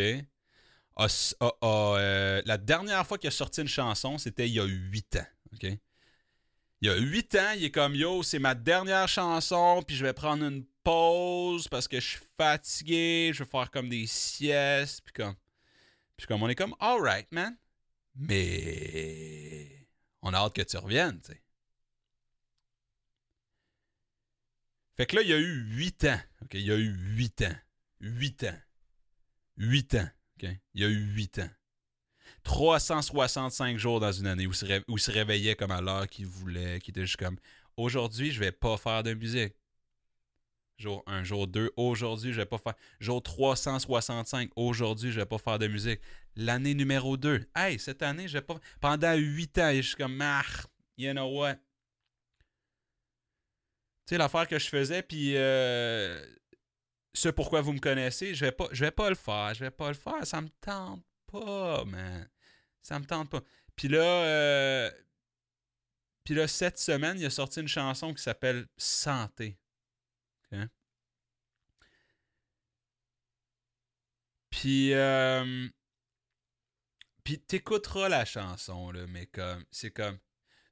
euh, 1.62 2.42
la 2.44 2.58
dernière 2.58 3.06
fois 3.06 3.18
qu'il 3.18 3.28
a 3.28 3.30
sorti 3.30 3.62
une 3.62 3.68
chanson, 3.68 4.18
c'était 4.18 4.48
il 4.48 4.54
y 4.54 4.60
a 4.60 4.64
8 4.64 5.16
ans, 5.16 5.26
Il 5.62 6.86
y 6.86 6.88
a 6.88 6.96
8 6.96 7.34
ans, 7.34 7.50
il 7.56 7.64
est 7.64 7.70
comme 7.70 7.94
Yo, 7.94 8.22
c'est 8.22 8.38
ma 8.38 8.54
dernière 8.54 9.08
chanson, 9.08 9.82
puis 9.86 9.96
je 9.96 10.04
vais 10.04 10.12
prendre 10.12 10.44
une 10.44 10.64
pause 10.84 11.68
parce 11.68 11.88
que 11.88 11.98
je 11.98 12.06
suis 12.06 12.20
fatigué, 12.36 13.32
je 13.34 13.42
vais 13.42 13.50
faire 13.50 13.70
comme 13.70 13.88
des 13.88 14.06
siestes, 14.06 15.02
puis 15.04 15.12
comme. 15.12 15.34
Puis 16.16 16.26
comme 16.26 16.42
on 16.42 16.48
est 16.48 16.54
comme 16.54 16.74
Alright, 16.80 17.30
man. 17.32 17.56
Mais. 18.14 19.88
On 20.22 20.32
a 20.32 20.38
hâte 20.38 20.54
que 20.54 20.62
tu 20.62 20.76
reviennes, 20.76 21.20
tu 21.20 21.32
sais. 21.32 21.42
Fait 24.96 25.06
que 25.06 25.14
là, 25.14 25.22
il 25.22 25.28
y 25.28 25.32
a 25.32 25.38
eu 25.38 25.62
8 25.76 26.04
ans. 26.06 26.20
OK? 26.42 26.54
Il 26.54 26.66
y 26.66 26.72
a 26.72 26.76
eu 26.76 26.92
8 27.16 27.42
ans. 27.42 27.56
8 28.00 28.44
ans. 28.44 28.58
8 29.56 29.94
ans. 29.94 30.08
OK? 30.36 30.48
Il 30.74 30.80
y 30.80 30.84
a 30.84 30.88
eu 30.88 31.14
8 31.14 31.38
ans. 31.38 31.50
365 32.48 33.76
jours 33.76 34.00
dans 34.00 34.10
une 34.10 34.26
année 34.26 34.46
où 34.46 34.52
il 34.52 34.98
se, 34.98 35.10
réveillait 35.10 35.54
comme 35.54 35.70
à 35.70 35.82
l'heure 35.82 36.08
qu'il 36.08 36.24
voulait, 36.24 36.80
qui 36.80 36.90
était 36.90 37.02
juste 37.02 37.18
comme 37.18 37.36
aujourd'hui, 37.76 38.30
je 38.30 38.40
vais 38.40 38.52
pas 38.52 38.78
faire 38.78 39.02
de 39.02 39.12
musique. 39.12 39.52
Jour 40.78 41.02
1, 41.06 41.24
jour 41.24 41.46
2, 41.46 41.72
aujourd'hui, 41.76 42.32
je 42.32 42.38
vais 42.38 42.46
pas 42.46 42.56
faire. 42.56 42.72
Jour 43.00 43.22
365, 43.22 44.50
aujourd'hui, 44.56 45.12
je 45.12 45.20
vais 45.20 45.26
pas 45.26 45.36
faire 45.36 45.58
de 45.58 45.66
musique. 45.66 46.00
L'année 46.36 46.72
numéro 46.72 47.18
2, 47.18 47.50
hey, 47.54 47.78
cette 47.78 48.00
année, 48.00 48.28
je 48.28 48.38
vais 48.38 48.42
pas. 48.42 48.58
Pendant 48.80 49.14
8 49.14 49.58
ans, 49.58 49.72
je 49.74 49.82
suis 49.82 49.96
comme, 49.96 50.18
ah, 50.22 50.42
you 50.96 51.12
know 51.12 51.26
what? 51.26 51.56
Tu 54.06 54.14
sais, 54.14 54.18
l'affaire 54.18 54.48
que 54.48 54.58
je 54.58 54.68
faisais, 54.68 55.02
puis 55.02 55.36
euh, 55.36 56.24
ce 57.12 57.28
pourquoi 57.28 57.60
vous 57.60 57.74
me 57.74 57.80
connaissez, 57.80 58.34
je 58.34 58.46
vais 58.46 58.52
pas, 58.52 58.68
je 58.72 58.86
vais 58.86 58.90
pas 58.90 59.10
le 59.10 59.16
faire, 59.16 59.52
je 59.52 59.64
vais 59.64 59.70
pas 59.70 59.88
le 59.88 59.94
faire, 59.94 60.26
ça 60.26 60.40
me 60.40 60.48
tente 60.62 61.04
pas, 61.30 61.84
man. 61.84 62.26
Ça 62.88 62.98
me 62.98 63.04
tente 63.04 63.28
pas. 63.28 63.42
Puis 63.76 63.88
là, 63.88 64.00
euh, 64.02 64.90
là, 66.30 66.48
cette 66.48 66.78
semaine, 66.78 67.20
il 67.20 67.26
a 67.26 67.30
sorti 67.30 67.60
une 67.60 67.68
chanson 67.68 68.14
qui 68.14 68.22
s'appelle 68.22 68.66
Santé. 68.78 69.58
OK? 70.50 70.58
Puis, 74.48 74.94
euh, 74.94 75.68
puis 77.24 77.38
t'écouteras 77.38 78.08
la 78.08 78.24
chanson, 78.24 78.90
là, 78.90 79.06
mais 79.06 79.28
c'est 79.70 79.90
comme, 79.90 80.18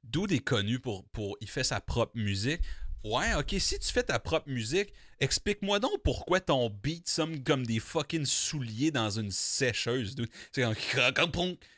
Dude 0.03 0.31
est 0.31 0.39
connu 0.39 0.79
pour, 0.79 1.07
pour, 1.09 1.37
il 1.39 1.47
fait 1.47 1.63
sa 1.63 1.79
propre 1.79 2.17
musique. 2.17 2.61
Ouais, 3.03 3.35
ok, 3.35 3.55
si 3.59 3.77
tu 3.77 3.93
fais 3.93 4.01
ta 4.01 4.17
propre 4.17 4.49
musique, 4.49 4.91
explique-moi 5.19 5.79
donc 5.79 6.01
pourquoi 6.03 6.39
ton 6.39 6.71
beat 6.71 7.07
sonne 7.07 7.43
comme 7.43 7.63
des 7.63 7.79
fucking 7.79 8.25
souliers 8.25 8.89
dans 8.89 9.11
une 9.11 9.29
sécheuse. 9.29 10.15
C'est 10.51 10.63
comme 11.13 11.31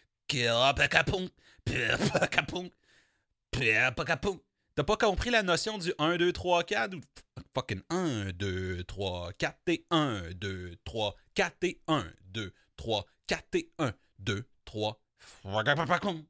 T'as 4.75 4.83
pas 4.83 4.97
compris 4.97 5.29
la 5.29 5.43
notion 5.43 5.77
du 5.77 5.93
1, 5.97 6.17
2, 6.17 6.31
3, 6.31 6.63
4 6.63 6.95
ou 6.95 7.01
fucking 7.53 7.81
1, 7.89 8.31
2, 8.33 8.83
3, 8.85 9.31
4 9.37 9.57
et 9.67 9.85
1, 9.91 10.21
2, 10.35 10.75
3, 10.85 11.15
4 11.35 11.55
et 11.63 11.81
1, 11.87 12.05
2, 12.31 12.53
3, 12.77 13.05
4 13.27 13.55
et 13.55 13.71
1, 13.79 13.93
2, 14.19 14.47
3. 14.65 15.01
Fracapapacom. 15.17 16.23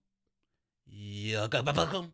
Yakapapacom. 0.88 2.12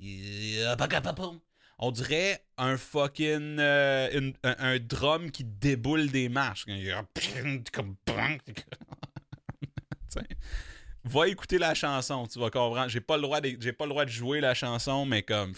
Yapacapapom. 0.00 1.40
On 1.78 1.92
dirait 1.92 2.44
un 2.56 2.76
fucking. 2.76 3.58
euh, 3.60 4.08
une- 4.12 4.34
un, 4.42 4.56
un 4.58 4.78
drum 4.78 5.30
qui 5.30 5.44
déboule 5.44 6.10
des 6.10 6.28
marches. 6.28 6.64
Va 11.04 11.28
écouter 11.28 11.58
la 11.58 11.74
chanson, 11.74 12.26
tu 12.26 12.38
vas 12.38 12.48
comprendre. 12.48 12.88
J'ai 12.88 13.00
pas 13.00 13.16
le 13.16 13.22
droit 13.22 13.40
de, 13.40 13.54
j'ai 13.60 13.72
pas 13.72 13.84
le 13.84 13.90
droit 13.90 14.04
de 14.06 14.10
jouer 14.10 14.40
la 14.40 14.54
chanson, 14.54 15.04
mais 15.04 15.22
comme. 15.22 15.54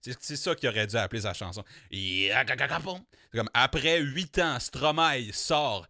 C'est 0.00 0.36
ça 0.36 0.54
qu'il 0.54 0.68
aurait 0.68 0.86
dû 0.86 0.96
appeler 0.96 1.22
sa 1.22 1.34
chanson. 1.34 1.62
Comme 3.34 3.50
après 3.52 4.00
8 4.00 4.38
ans, 4.38 4.58
Stromae 4.60 5.30
sort. 5.32 5.86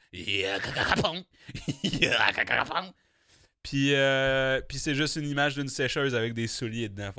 Puis, 3.63 3.95
euh, 3.95 4.61
puis 4.69 4.79
c'est 4.79 4.95
juste 4.95 5.17
une 5.17 5.29
image 5.29 5.55
d'une 5.55 5.69
sécheuse 5.69 6.15
avec 6.15 6.33
des 6.35 6.47
souliers 6.47 6.89
dedans. 6.89 7.11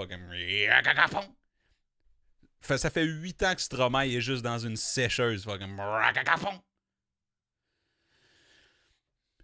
Fait, 2.61 2.77
ça 2.77 2.89
fait 2.89 3.05
8 3.05 3.43
ans 3.43 3.55
que 3.55 3.61
Stromae 3.61 4.07
est 4.07 4.21
juste 4.21 4.41
dans 4.43 4.57
une 4.59 4.75
sécheuse. 4.75 5.45
Fucking. 5.45 5.77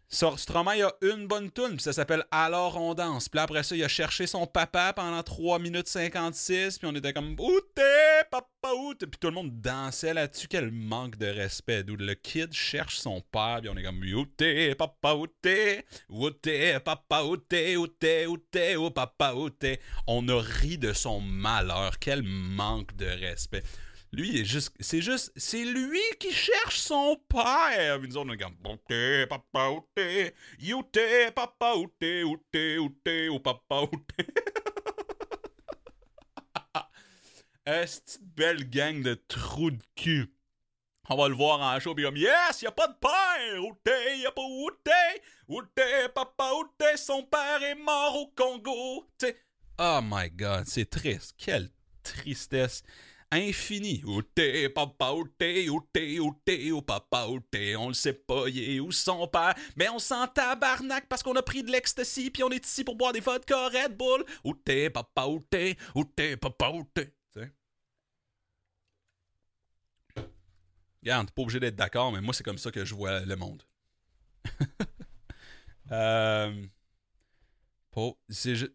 Sur 0.07 0.39
Stromae 0.39 0.83
a 0.83 0.93
une 1.01 1.27
bonne 1.27 1.51
tune, 1.51 1.71
puis 1.71 1.81
ça 1.81 1.91
s'appelle 1.91 2.25
Alors 2.29 2.77
on 2.77 2.93
danse. 2.93 3.27
Puis 3.27 3.39
après 3.39 3.63
ça, 3.63 3.75
il 3.75 3.83
a 3.83 3.88
cherché 3.88 4.27
son 4.27 4.45
papa 4.45 4.93
pendant 4.93 5.21
3 5.24 5.59
minutes 5.59 5.88
56, 5.88 6.77
puis 6.77 6.88
on 6.88 6.95
était 6.95 7.12
comme 7.12 7.35
Où 7.39 7.59
t'es, 7.74 8.24
papa, 8.29 8.74
où 8.77 8.93
t'es? 8.93 9.07
Puis 9.07 9.19
tout 9.19 9.27
le 9.27 9.33
monde 9.33 9.59
dansait 9.59 10.13
là-dessus. 10.13 10.47
Quel 10.47 10.71
manque 10.71 11.17
de 11.17 11.25
respect. 11.25 11.83
D'où 11.83 11.95
le 11.95 12.13
kid 12.13 12.53
cherche 12.53 12.97
son 12.97 13.19
père, 13.19 13.59
puis 13.62 13.69
on 13.69 13.77
est 13.77 13.83
comme 13.83 14.01
Où 14.01 14.25
t'es, 14.25 14.75
papa, 14.75 15.15
où 15.15 15.27
t'es? 15.27 15.85
Où 16.09 16.29
t'es, 16.29 16.79
papa, 16.79 17.24
où 17.24 17.38
t'es? 17.38 17.75
Où 17.75 17.88
t'es, 17.88 18.25
où 18.27 18.38
t'es, 18.38 18.75
où 18.75 18.91
papa, 18.91 19.33
où 19.33 19.50
t'es? 19.50 19.79
On 20.07 20.27
a 20.29 20.39
ri 20.39 20.77
de 20.77 20.93
son 20.93 21.19
malheur. 21.19 21.97
Quel 22.00 22.21
manque 22.21 22.95
de 22.95 23.05
respect. 23.05 23.63
Lui, 24.12 24.29
il 24.29 24.41
est 24.41 24.45
juste. 24.45 24.74
C'est 24.79 25.01
juste. 25.01 25.31
C'est 25.35 25.65
lui 25.65 26.01
qui 26.19 26.31
cherche 26.31 26.79
son 26.79 27.17
père. 27.27 28.00
Puis 28.00 28.09
nous 28.09 28.17
autres, 28.17 28.29
on 28.29 28.33
est 28.33 28.38
comme. 28.38 28.55
T'es, 28.88 29.27
papa? 29.27 29.69
Où 29.69 29.85
t'es, 29.93 31.31
papa, 31.31 31.74
t'es, 32.00 32.24
où 32.24 32.38
t'es, 32.51 32.77
où 33.27 33.39
papa, 33.39 33.81
où 33.81 33.97
t'es? 34.15 34.25
Est 37.65 38.19
belle 38.21 38.69
gang 38.69 39.01
de 39.01 39.15
trous 39.15 39.71
de 39.71 39.81
cul? 39.95 40.31
On 41.09 41.15
va 41.17 41.27
le 41.27 41.35
voir 41.35 41.62
en 41.62 41.79
show, 41.79 41.95
puis 41.95 42.03
comme 42.03 42.17
Yes, 42.17 42.62
y 42.62 42.67
a 42.67 42.71
pas 42.71 42.88
de 42.88 42.93
père! 42.93 43.62
T'es? 43.83 44.19
Y 44.19 44.25
a 44.25 44.31
pas? 44.31 44.41
Où 44.41 44.69
t'es, 45.75 46.09
papa, 46.09 46.51
t'es? 46.77 46.95
Son 46.97 47.24
père 47.24 47.62
est 47.63 47.75
mort 47.75 48.15
au 48.15 48.27
Congo. 48.35 49.07
Tu 49.19 49.27
sais. 49.27 49.38
Oh 49.77 50.00
my 50.03 50.29
god, 50.29 50.65
c'est 50.67 50.89
triste. 50.89 51.35
Quelle 51.38 51.69
tristesse 52.01 52.83
infini. 53.36 54.04
T'es, 54.34 54.70
papa, 54.70 55.13
t'es, 55.38 55.70
où 55.70 55.82
t'es, 55.92 56.20
où 56.20 56.82
papa, 56.82 57.27
t'es, 57.51 57.75
on 57.75 57.89
le 57.89 57.94
sait 57.94 58.13
pas, 58.13 58.48
il 58.48 58.75
est 58.75 58.80
où 58.80 58.92
son 58.92 59.27
père, 59.27 59.56
mais 59.75 59.89
on 59.89 60.00
s'en 60.00 60.27
tabarnak 60.27 61.08
parce 61.08 61.24
qu'on 61.24 61.36
a 61.36 61.42
pris 61.42 61.63
de 61.63 61.72
l'ecstasy 61.72 62.30
puis 62.32 62.44
on 62.44 62.50
est 62.50 62.65
ici 62.65 62.84
pour 62.84 62.96
boire 62.96 63.13
des 63.13 63.20
vodka 63.20 63.68
Red 63.68 63.98
Bull. 63.98 64.25
T'es, 64.63 64.89
papa, 64.89 65.27
où 65.27 65.39
t'es, 65.39 65.75
papa, 66.38 66.72
sais? 66.96 67.13
Regarde, 71.04 71.27
t'es 71.27 71.34
pas 71.34 71.42
obligé 71.42 71.60
d'être 71.60 71.75
d'accord, 71.75 72.12
mais 72.12 72.22
moi, 72.22 72.34
c'est 72.34 72.44
comme 72.44 72.58
ça 72.58 72.72
que 72.72 72.84
je 72.84 72.96
vois 72.96 73.20
le 73.22 73.36
monde. 73.36 73.63
euh... 75.92 76.65
C'est 78.30 78.56
juste... 78.56 78.74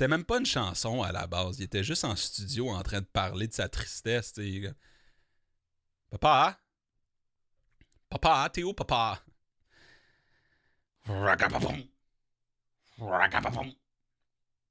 C'était 0.00 0.08
même 0.08 0.24
pas 0.24 0.38
une 0.38 0.46
chanson 0.46 1.02
à 1.02 1.12
la 1.12 1.26
base. 1.26 1.58
Il 1.58 1.64
était 1.64 1.84
juste 1.84 2.04
en 2.04 2.16
studio 2.16 2.70
en 2.70 2.82
train 2.82 3.02
de 3.02 3.04
parler 3.04 3.46
de 3.46 3.52
sa 3.52 3.68
tristesse. 3.68 4.32
tu 4.32 4.40
sais. 4.40 4.48
Il 4.48 4.64
est 4.64 4.68
comme, 4.68 4.74
Papa? 6.18 6.58
Papa, 8.08 8.48
t'es 8.50 8.62
où, 8.62 8.72
papa? 8.72 9.22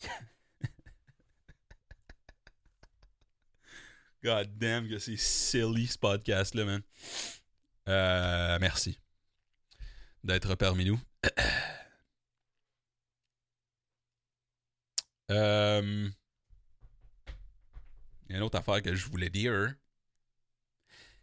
God 4.24 4.58
damn 4.58 4.90
que 4.90 4.98
c'est 4.98 5.16
silly 5.16 5.86
ce 5.86 6.00
podcast-là, 6.00 6.66
man. 6.66 6.82
Euh, 7.88 8.58
merci 8.60 8.98
d'être 10.24 10.56
parmi 10.56 10.86
nous. 10.86 11.00
Euh, 15.32 16.10
il 18.28 18.32
y 18.32 18.36
a 18.36 18.38
une 18.38 18.44
autre 18.44 18.58
affaire 18.58 18.82
que 18.82 18.96
je 18.96 19.08
voulais 19.10 19.30
dire. 19.30 19.74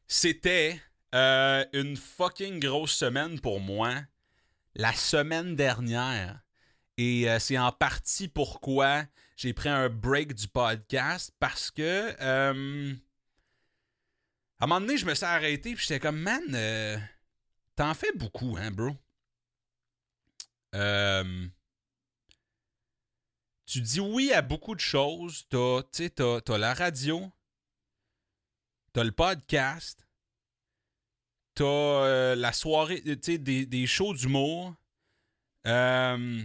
C'était 0.09 0.81
euh, 1.15 1.65
une 1.73 1.97
fucking 1.97 2.61
grosse 2.61 2.95
semaine 2.95 3.41
pour 3.41 3.61
moi. 3.61 3.95
la 4.75 4.93
semaine 4.93 5.57
dernière. 5.57 6.41
Et 6.99 7.29
euh, 7.29 7.39
c'est 7.39 7.59
en 7.59 7.73
partie 7.73 8.29
pourquoi 8.29 9.05
j'ai 9.37 9.53
pris 9.53 9.69
un 9.69 9.89
break 9.89 10.35
du 10.35 10.49
podcast 10.49 11.33
parce 11.39 11.71
que 11.71 12.15
euh, 12.21 12.95
à 14.59 14.65
un 14.65 14.67
moment 14.67 14.81
donné, 14.81 14.97
je 14.97 15.07
me 15.07 15.15
suis 15.15 15.25
arrêté 15.25 15.71
et 15.71 15.77
j'étais 15.77 16.01
comme 16.01 16.19
man, 16.19 16.43
euh, 16.55 16.99
t'en 17.75 17.93
fais 17.95 18.13
beaucoup, 18.15 18.57
hein, 18.59 18.71
bro. 18.71 18.97
Tu 23.67 23.81
dis 23.81 24.01
oui 24.01 24.33
à 24.33 24.43
beaucoup 24.43 24.75
de 24.75 24.81
choses. 24.81 25.47
T'as, 25.51 25.83
t'as, 25.83 26.41
t'as 26.41 26.59
la 26.59 26.73
radio, 26.73 27.31
t'as 28.93 29.05
le 29.05 29.13
podcast, 29.13 30.07
t'as 31.55 31.65
euh, 31.65 32.35
la 32.37 32.53
soirée, 32.53 33.03
tu 33.03 33.19
sais, 33.21 33.39
des, 33.39 33.67
des 33.67 33.87
shows 33.87 34.15
d'humour, 34.15 34.75
euh, 35.67 36.45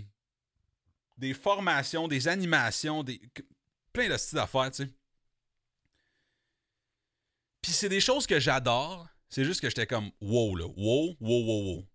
des 1.18 1.34
formations, 1.34 2.08
des 2.08 2.28
animations, 2.28 3.04
des 3.04 3.22
plein 3.94 4.10
de 4.10 4.18
styles 4.18 4.38
d'affaires, 4.38 4.72
tu 4.72 4.84
sais. 4.84 4.90
Puis 7.62 7.72
c'est 7.72 7.90
des 7.90 8.02
choses 8.02 8.26
que 8.26 8.40
j'adore. 8.40 9.08
C'est 9.30 9.46
juste 9.46 9.62
que 9.62 9.70
j'étais 9.70 9.88
comme 9.88 10.12
wow 10.20 10.56
là, 10.56 10.66
wow, 10.66 11.16
wow, 11.20 11.46
wow, 11.46 11.76
wow. 11.76 11.88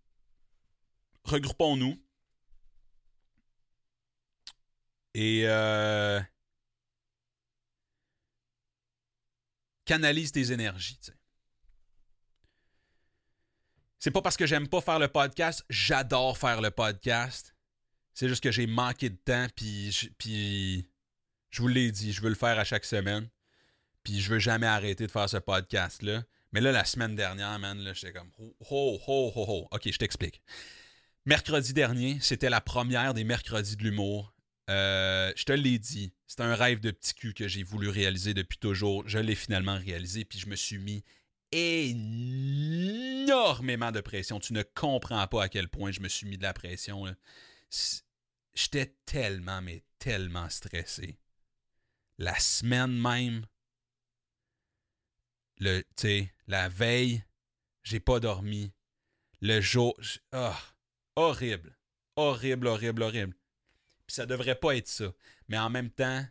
Regroupons-nous. 1.25 2.01
Et 5.19 5.45
euh, 5.47 6.21
canalise 9.87 10.31
tes 10.31 10.53
énergies. 10.53 11.01
C'est 13.99 14.11
pas 14.11 14.21
parce 14.21 14.37
que 14.37 14.45
j'aime 14.45 14.69
pas 14.69 14.83
faire 14.83 14.99
le 14.99 15.09
podcast, 15.09 15.65
j'adore 15.71 16.37
faire 16.37 16.61
le 16.61 16.71
podcast. 16.71 17.57
C'est 18.13 18.29
juste 18.29 18.43
que 18.43 18.51
j'ai 18.51 18.67
manqué 18.67 19.09
de 19.09 19.17
temps, 19.17 19.47
puis, 19.57 20.13
puis 20.19 20.87
je 21.49 21.63
vous 21.63 21.69
l'ai 21.69 21.91
dit, 21.93 22.13
je 22.13 22.21
veux 22.21 22.29
le 22.29 22.35
faire 22.35 22.59
à 22.59 22.65
chaque 22.65 22.85
semaine. 22.85 23.27
Puis 24.03 24.21
je 24.21 24.31
veux 24.31 24.39
jamais 24.39 24.67
arrêter 24.67 25.07
de 25.07 25.11
faire 25.11 25.31
ce 25.31 25.39
podcast-là. 25.39 26.25
Mais 26.53 26.61
là, 26.61 26.73
la 26.73 26.85
semaine 26.85 27.17
dernière, 27.17 27.59
man, 27.59 27.79
là, 27.79 27.95
j'étais 27.95 28.13
comme 28.13 28.31
ho, 28.37 28.55
ho, 28.61 29.01
ho, 29.07 29.33
ho, 29.35 29.45
ho. 29.49 29.69
Ok, 29.71 29.91
je 29.91 29.97
t'explique. 29.97 30.43
Mercredi 31.25 31.73
dernier, 31.73 32.19
c'était 32.21 32.51
la 32.51 32.61
première 32.61 33.15
des 33.15 33.25
mercredis 33.25 33.77
de 33.77 33.83
l'humour. 33.83 34.36
Euh, 34.69 35.33
je 35.37 35.45
te 35.45 35.53
l'ai 35.53 35.79
dit, 35.79 36.13
c'est 36.27 36.41
un 36.41 36.55
rêve 36.55 36.81
de 36.81 36.91
petit 36.91 37.15
cul 37.15 37.35
que 37.35 37.47
j'ai 37.47 37.63
voulu 37.63 37.89
réaliser 37.89 38.35
depuis 38.35 38.59
toujours. 38.59 39.09
Je 39.09 39.19
l'ai 39.19 39.37
finalement 39.37 39.79
réalisé, 39.79 40.25
puis 40.25 40.39
je 40.39 40.49
me 40.49 40.57
suis 40.57 40.79
mis 40.79 41.05
énormément 41.53 42.33
de 43.93 44.01
pression. 44.01 44.41
Tu 44.41 44.53
ne 44.53 44.63
comprends 44.63 45.27
pas 45.29 45.45
à 45.45 45.49
quel 45.49 45.69
point 45.69 45.93
je 45.93 46.01
me 46.01 46.09
suis 46.09 46.27
mis 46.27 46.37
de 46.37 46.43
la 46.43 46.53
pression. 46.53 47.07
J'étais 48.55 48.97
tellement, 49.05 49.63
mais 49.63 49.85
tellement 49.99 50.49
stressé. 50.49 51.19
La 52.19 52.39
semaine 52.39 52.99
même, 52.99 53.47
le, 55.59 55.85
la 56.47 56.69
veille, 56.69 57.25
j'ai 57.83 58.01
pas 58.01 58.21
dormi. 58.21 58.73
Le 59.43 59.61
jour, 59.61 59.95
oh, 60.33 60.55
horrible, 61.15 61.77
horrible, 62.17 62.67
horrible, 62.67 63.03
horrible. 63.03 63.37
Puis 64.07 64.15
ça 64.15 64.27
devrait 64.27 64.55
pas 64.55 64.77
être 64.77 64.89
ça. 64.89 65.13
Mais 65.49 65.59
en 65.59 65.71
même 65.71 65.91
temps, 65.91 66.25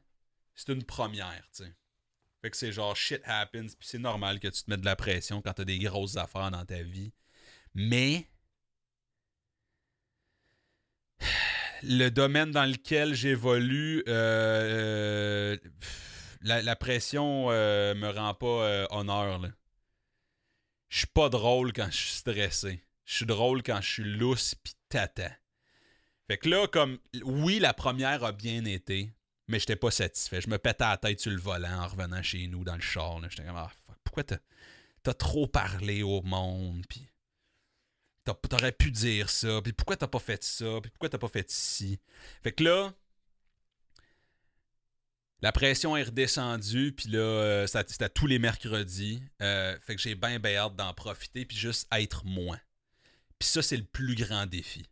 c'est 0.56 0.72
une 0.72 0.84
première, 0.84 1.44
tu 1.56 1.64
sais. 1.64 1.74
Fait 2.42 2.52
que 2.52 2.58
c'est 2.58 2.72
genre 2.72 2.96
shit 2.96 3.22
happens, 3.26 3.76
puis 3.78 3.88
c'est 3.88 3.98
normal 3.98 4.40
que 4.40 4.48
tu 4.48 4.64
te 4.64 4.70
mettes 4.70 4.82
de 4.82 4.86
la 4.86 4.96
pression 4.96 5.42
quand 5.42 5.54
t'as 5.54 5.66
des 5.66 5.80
grosses 5.80 6.16
affaires 6.16 6.52
dans 6.52 6.64
ta 6.64 6.84
vie. 6.84 7.12
Mais 7.74 8.30
le 11.84 12.10
domaine 12.10 12.52
dans 12.52 12.66
lequel 12.66 13.14
j'évolue, 13.14 14.04
euh, 14.08 15.58
euh, 15.58 15.58
la, 16.42 16.76
pression 16.76 17.48
euh, 17.50 17.94
me 17.96 18.10
rend 18.10 18.34
pas 18.34 18.88
honneur. 18.92 19.42
Je 20.90 21.00
suis 21.00 21.08
pas 21.08 21.30
drôle 21.30 21.74
quand 21.74 21.88
je 21.92 21.98
suis 21.98 22.12
stressé. 22.12 22.84
Je 23.06 23.16
suis 23.16 23.26
drôle 23.26 23.62
quand 23.64 23.82
je 23.82 23.90
suis 23.90 24.04
lousse 24.04 24.56
pis 24.56 24.76
tata. 24.90 25.32
Fait 26.28 26.38
que 26.38 26.50
là, 26.50 26.68
comme 26.68 26.98
oui, 27.24 27.60
la 27.60 27.74
première 27.74 28.24
a 28.24 28.32
bien 28.32 28.66
été 28.66 29.12
mais 29.48 29.60
j'étais 29.60 29.76
pas 29.76 29.92
satisfait. 29.92 30.42
Je 30.42 30.50
me 30.50 30.58
pétais 30.58 30.84
la 30.84 30.98
tête 30.98 31.20
sur 31.20 31.32
le 31.32 31.40
volant 31.40 31.84
en 31.84 31.88
revenant 31.88 32.24
chez 32.24 32.48
nous 32.48 32.64
dans 32.64 32.76
le 32.76 32.82
char. 32.82 33.22
J'étais 33.30 33.44
comme, 33.44 33.58
ah, 33.58 33.72
pourquoi 34.04 34.24
t'as, 34.24 34.38
as 35.06 35.14
trop 35.14 35.48
parlé 35.48 36.04
au 36.04 36.22
monde, 36.22 36.86
puis 36.88 37.08
t'aurais 38.50 38.72
pu 38.72 38.90
dire 38.90 39.30
ça, 39.30 39.62
puis 39.62 39.72
pourquoi 39.72 39.98
t'as 39.98 40.08
pas 40.08 40.20
fait 40.20 40.44
ça, 40.44 40.80
puis 40.82 40.90
pourquoi 40.90 41.10
t'as 41.10 41.20
pas 41.20 41.28
fait 41.28 41.50
ci? 41.52 42.00
Fait 42.42 42.52
que 42.52 42.64
là, 42.64 42.92
la 45.42 45.52
pression 45.52 45.96
est 45.96 46.04
redescendue, 46.04 46.92
puis 46.92 47.10
là, 47.10 47.20
euh, 47.20 47.68
c'était 47.68 48.10
tous 48.10 48.26
les 48.26 48.40
mercredis. 48.40 49.22
Euh, 49.44 49.78
fait 49.80 49.96
que 49.96 50.02
j'ai 50.02 50.16
bien, 50.16 50.40
bien 50.40 50.56
hâte 50.56 50.76
d'en 50.76 50.92
profiter, 50.94 51.46
puis 51.46 51.56
juste 51.56 51.88
être 51.94 52.26
moi. 52.26 52.58
Puis 53.38 53.50
ça, 53.50 53.62
c'est 53.62 53.78
le 53.78 53.84
plus 53.84 54.16
grand 54.16 54.48
défi. 54.48 54.88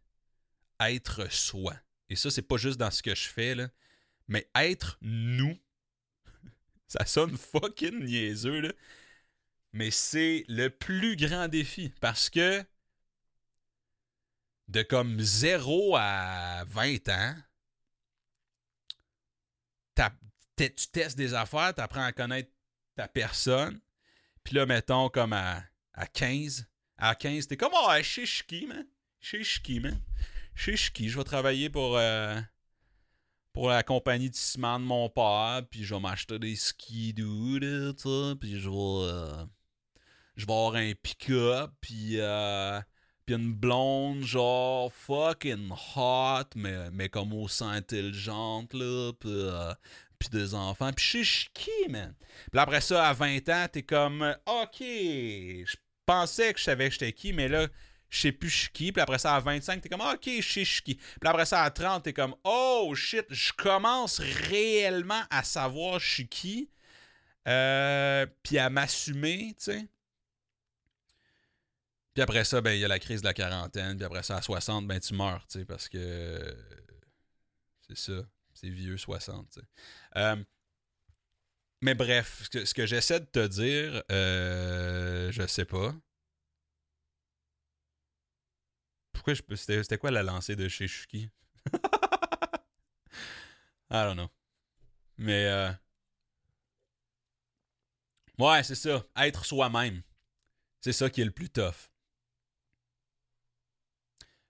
Être 0.80 1.32
soi. 1.32 1.76
Et 2.10 2.16
ça, 2.16 2.30
c'est 2.30 2.42
pas 2.42 2.58
juste 2.58 2.80
dans 2.80 2.92
ce 2.92 3.02
que 3.02 3.16
je 3.16 3.28
fais, 3.28 3.56
là. 3.56 3.70
Mais 4.28 4.50
être 4.56 4.98
nous, 5.02 5.58
ça 6.88 7.06
sonne 7.06 7.38
fucking 7.38 8.04
niaiseux, 8.04 8.62
là. 8.62 8.74
Mais 9.72 9.90
c'est 9.92 10.46
le 10.48 10.70
plus 10.70 11.16
grand 11.16 11.48
défi 11.48 11.92
parce 12.00 12.30
que 12.30 12.64
de 14.68 14.84
comme 14.84 15.20
0 15.20 15.96
à 15.98 16.64
20 16.66 17.10
ans, 17.10 17.36
tu 20.56 20.88
testes 20.92 21.18
des 21.18 21.34
affaires, 21.34 21.74
tu 21.74 21.82
apprends 21.82 22.04
à 22.04 22.12
connaître 22.12 22.52
ta 22.96 23.08
personne. 23.08 23.80
Puis 24.44 24.56
là, 24.56 24.66
mettons, 24.66 25.10
comme 25.10 25.34
à, 25.34 25.64
à 25.94 26.06
15, 26.06 26.68
à 26.98 27.16
15, 27.16 27.48
t'es 27.48 27.58
comme, 27.58 27.74
oh, 27.74 27.90
chez 28.02 28.26
Chiki, 28.26 28.68
man. 28.68 28.86
Chez 29.20 29.44
Chiki, 29.44 29.80
man. 29.80 30.00
Chez 30.56 30.76
Chiki, 30.78 31.10
je 31.10 31.18
vais 31.18 31.24
travailler 31.24 31.70
pour. 31.70 31.98
Euh, 31.98 32.39
pour 33.54 33.70
la 33.70 33.84
compagnie 33.84 34.32
de 34.32 34.36
ciment 34.36 34.80
de 34.80 34.86
mon 34.86 35.10
père, 35.10 35.62
puis 35.70 35.84
je 35.84 35.94
vais 35.94 36.02
m'acheter 36.02 36.39
des 36.39 36.56
skis 36.56 37.13
dude, 37.13 37.96
puis 38.39 38.60
je 38.60 38.68
vais 38.68 38.76
euh, 38.76 39.46
je 40.36 40.46
vais 40.48 40.54
avoir 40.54 40.76
un 40.76 40.94
pick-up, 41.02 41.72
puis 41.80 42.20
euh, 42.20 42.82
puis 43.26 43.36
une 43.36 43.54
blonde 43.54 44.24
genre 44.24 44.92
fucking 44.92 45.72
hot, 45.96 46.50
mais, 46.56 46.89
mais 46.92 47.10
comme 47.10 47.34
aussi 47.34 47.63
intelligente, 47.63 48.74
là, 48.74 49.12
puis, 49.20 49.30
euh, 49.32 49.74
puis 50.18 50.30
des 50.30 50.56
enfants, 50.56 50.92
puis 50.92 51.24
suis 51.24 51.50
qui, 51.54 51.89
man? 51.89 52.16
Puis 52.52 52.60
après 52.60 52.82
ça, 52.82 53.08
à 53.08 53.13
20 53.13 53.50
ans, 53.50 53.68
t'es 53.72 53.84
comme, 53.84 54.36
ok, 54.48 54.80
je 54.80 55.76
pensais 56.06 56.54
que 56.54 56.60
je 56.60 56.66
savais 56.66 56.88
que 56.88 56.94
j'étais 56.94 57.13
qui, 57.13 57.34
mais 57.34 57.48
là, 57.48 57.68
je 58.13 58.19
sais 58.19 58.32
plus 58.32 58.69
qui. 58.71 58.91
Puis 58.91 59.02
après 59.02 59.17
ça, 59.17 59.36
à 59.36 59.39
25, 59.39 59.82
t'es 59.82 59.89
comme, 59.89 60.02
ah, 60.02 60.13
ok, 60.13 60.30
je 60.39 60.63
sais 60.63 60.82
qui. 60.84 60.95
Puis 60.95 61.17
après 61.23 61.45
ça, 61.45 61.63
à 61.63 61.71
30, 61.71 62.04
t'es 62.04 62.13
comme, 62.13 62.36
oh 62.43 62.93
shit, 62.95 63.26
je 63.30 63.52
commence 63.54 64.19
réellement 64.19 65.23
à 65.32 65.43
savoir 65.43 65.99
je 65.99 66.21
qui. 66.21 66.69
Euh, 67.47 68.28
puis 68.43 68.60
à 68.60 68.69
m'assumer, 68.69 69.56
tu 69.58 69.65
sais. 69.65 69.88
Puis 72.13 72.21
après 72.21 72.43
ça, 72.43 72.62
ben, 72.62 72.73
il 72.73 72.80
y 72.80 72.86
a 72.86 72.88
la 72.88 72.99
crise 72.99 73.21
de 73.21 73.28
la 73.28 73.34
quarantaine. 73.34 73.97
Puis 73.97 74.06
après 74.06 74.21
ça, 74.21 74.38
à 74.38 74.41
60, 74.43 74.88
ben, 74.88 74.99
tu 74.99 75.15
meurs, 75.15 75.47
tu 75.47 75.60
sais, 75.60 75.65
parce 75.65 75.89
que 75.89 76.56
c'est 77.88 77.97
ça. 77.97 78.21
C'est 78.54 78.69
vieux 78.69 78.97
60, 78.97 79.49
tu 79.49 79.60
sais. 79.60 79.65
Euh, 80.17 80.36
mais 81.82 81.95
bref, 81.95 82.43
ce 82.52 82.73
que, 82.73 82.86
j'essaie 82.86 83.19
de 83.19 83.26
te 83.26 83.47
dire, 83.47 84.04
euh, 84.12 85.32
je 85.32 85.47
sais 85.47 85.65
pas. 85.65 85.95
Pourquoi 89.24 89.56
C'était 89.56 89.98
quoi 89.98 90.12
la 90.12 90.22
lancée 90.22 90.58
de 90.58 90.68
chez 90.68 90.86
Shuki? 90.86 91.30
I 93.90 94.04
don't 94.04 94.16
know. 94.16 94.30
Mais 95.18 95.46
euh... 95.46 95.72
Ouais, 98.38 98.64
c'est 98.64 98.76
ça. 98.76 99.06
Être 99.16 99.46
soi-même. 99.46 100.02
C'est 100.82 100.92
ça 100.92 101.10
qui 101.10 101.22
est 101.22 101.26
le 101.26 101.32
plus 101.32 101.50
tough. 101.50 101.90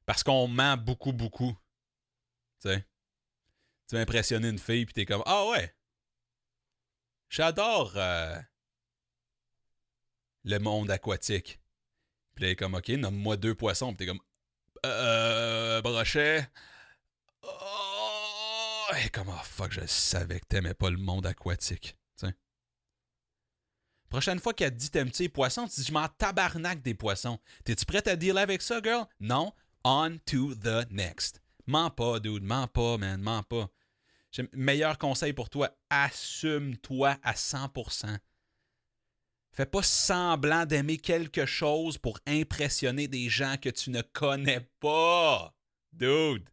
Parce 0.08 0.24
qu'on 0.24 0.48
ment 0.48 0.78
beaucoup, 0.78 1.14
beaucoup. 1.14 1.56
Tu 2.60 2.70
sais? 2.70 2.88
Tu 3.88 3.96
vas 3.96 4.02
impressionner 4.02 4.50
une 4.50 4.58
fille, 4.58 4.86
puis 4.86 4.94
t'es 4.94 5.06
comme 5.06 5.22
Ah 5.28 5.46
ouais. 5.50 5.76
J'adore 7.30 7.94
euh, 7.96 8.40
le 10.46 10.58
monde 10.58 10.90
aquatique. 10.90 11.60
Puis 12.34 12.46
là, 12.46 12.52
est 12.52 12.56
comme 12.56 12.74
Ok, 12.74 12.90
nomme-moi 12.90 13.38
deux 13.38 13.54
poissons. 13.54 13.90
Puis 13.90 13.98
t'es 13.98 14.06
comme 14.08 14.22
euh, 14.86 15.82
Brochet. 15.82 16.48
Oh, 17.44 18.94
comment 19.12 19.38
fuck, 19.44 19.72
je 19.72 19.86
savais 19.86 20.40
que 20.40 20.46
t'aimais 20.46 20.74
pas 20.74 20.90
le 20.90 20.98
monde 20.98 21.26
aquatique. 21.26 21.98
T'sais. 22.16 22.34
Prochaine 24.10 24.40
fois 24.40 24.54
qu'elle 24.54 24.72
te 24.72 24.78
dit 24.78 24.92
t'aimes-tu 24.92 25.24
les 25.24 25.30
poissons, 25.30 25.68
tu 25.68 25.82
dis 25.82 25.88
je 25.88 25.94
m'en 25.94 26.08
tabarnak 26.08 26.82
des 26.82 26.94
poissons. 26.94 27.40
T'es-tu 27.64 27.86
prête 27.86 28.08
à 28.08 28.16
dealer 28.16 28.42
avec 28.42 28.62
ça, 28.62 28.82
girl? 28.82 29.06
Non? 29.20 29.54
On 29.84 30.18
to 30.26 30.56
the 30.56 30.90
next. 30.92 31.42
Mens 31.68 31.92
pas, 31.96 32.20
dude. 32.20 32.44
Mens 32.44 32.68
pas, 32.68 32.98
man. 32.98 33.22
Mens 33.22 33.44
pas. 33.44 33.70
Meilleur 34.54 34.98
conseil 34.98 35.34
pour 35.34 35.50
toi, 35.50 35.70
assume-toi 35.90 37.18
à 37.22 37.34
100%. 37.34 38.18
Fais 39.54 39.68
pas 39.68 39.84
semblant 39.84 40.66
d'aimer 40.66 40.98
quelque 40.98 41.46
chose 41.46 42.00
pour 42.00 42.20
impressionner 42.26 43.08
des 43.08 43.30
gens 43.30 43.56
que 43.62 43.70
tu 43.70 43.92
ne 43.92 44.02
connais 44.02 44.68
pas. 44.80 45.56
Dude. 45.92 46.50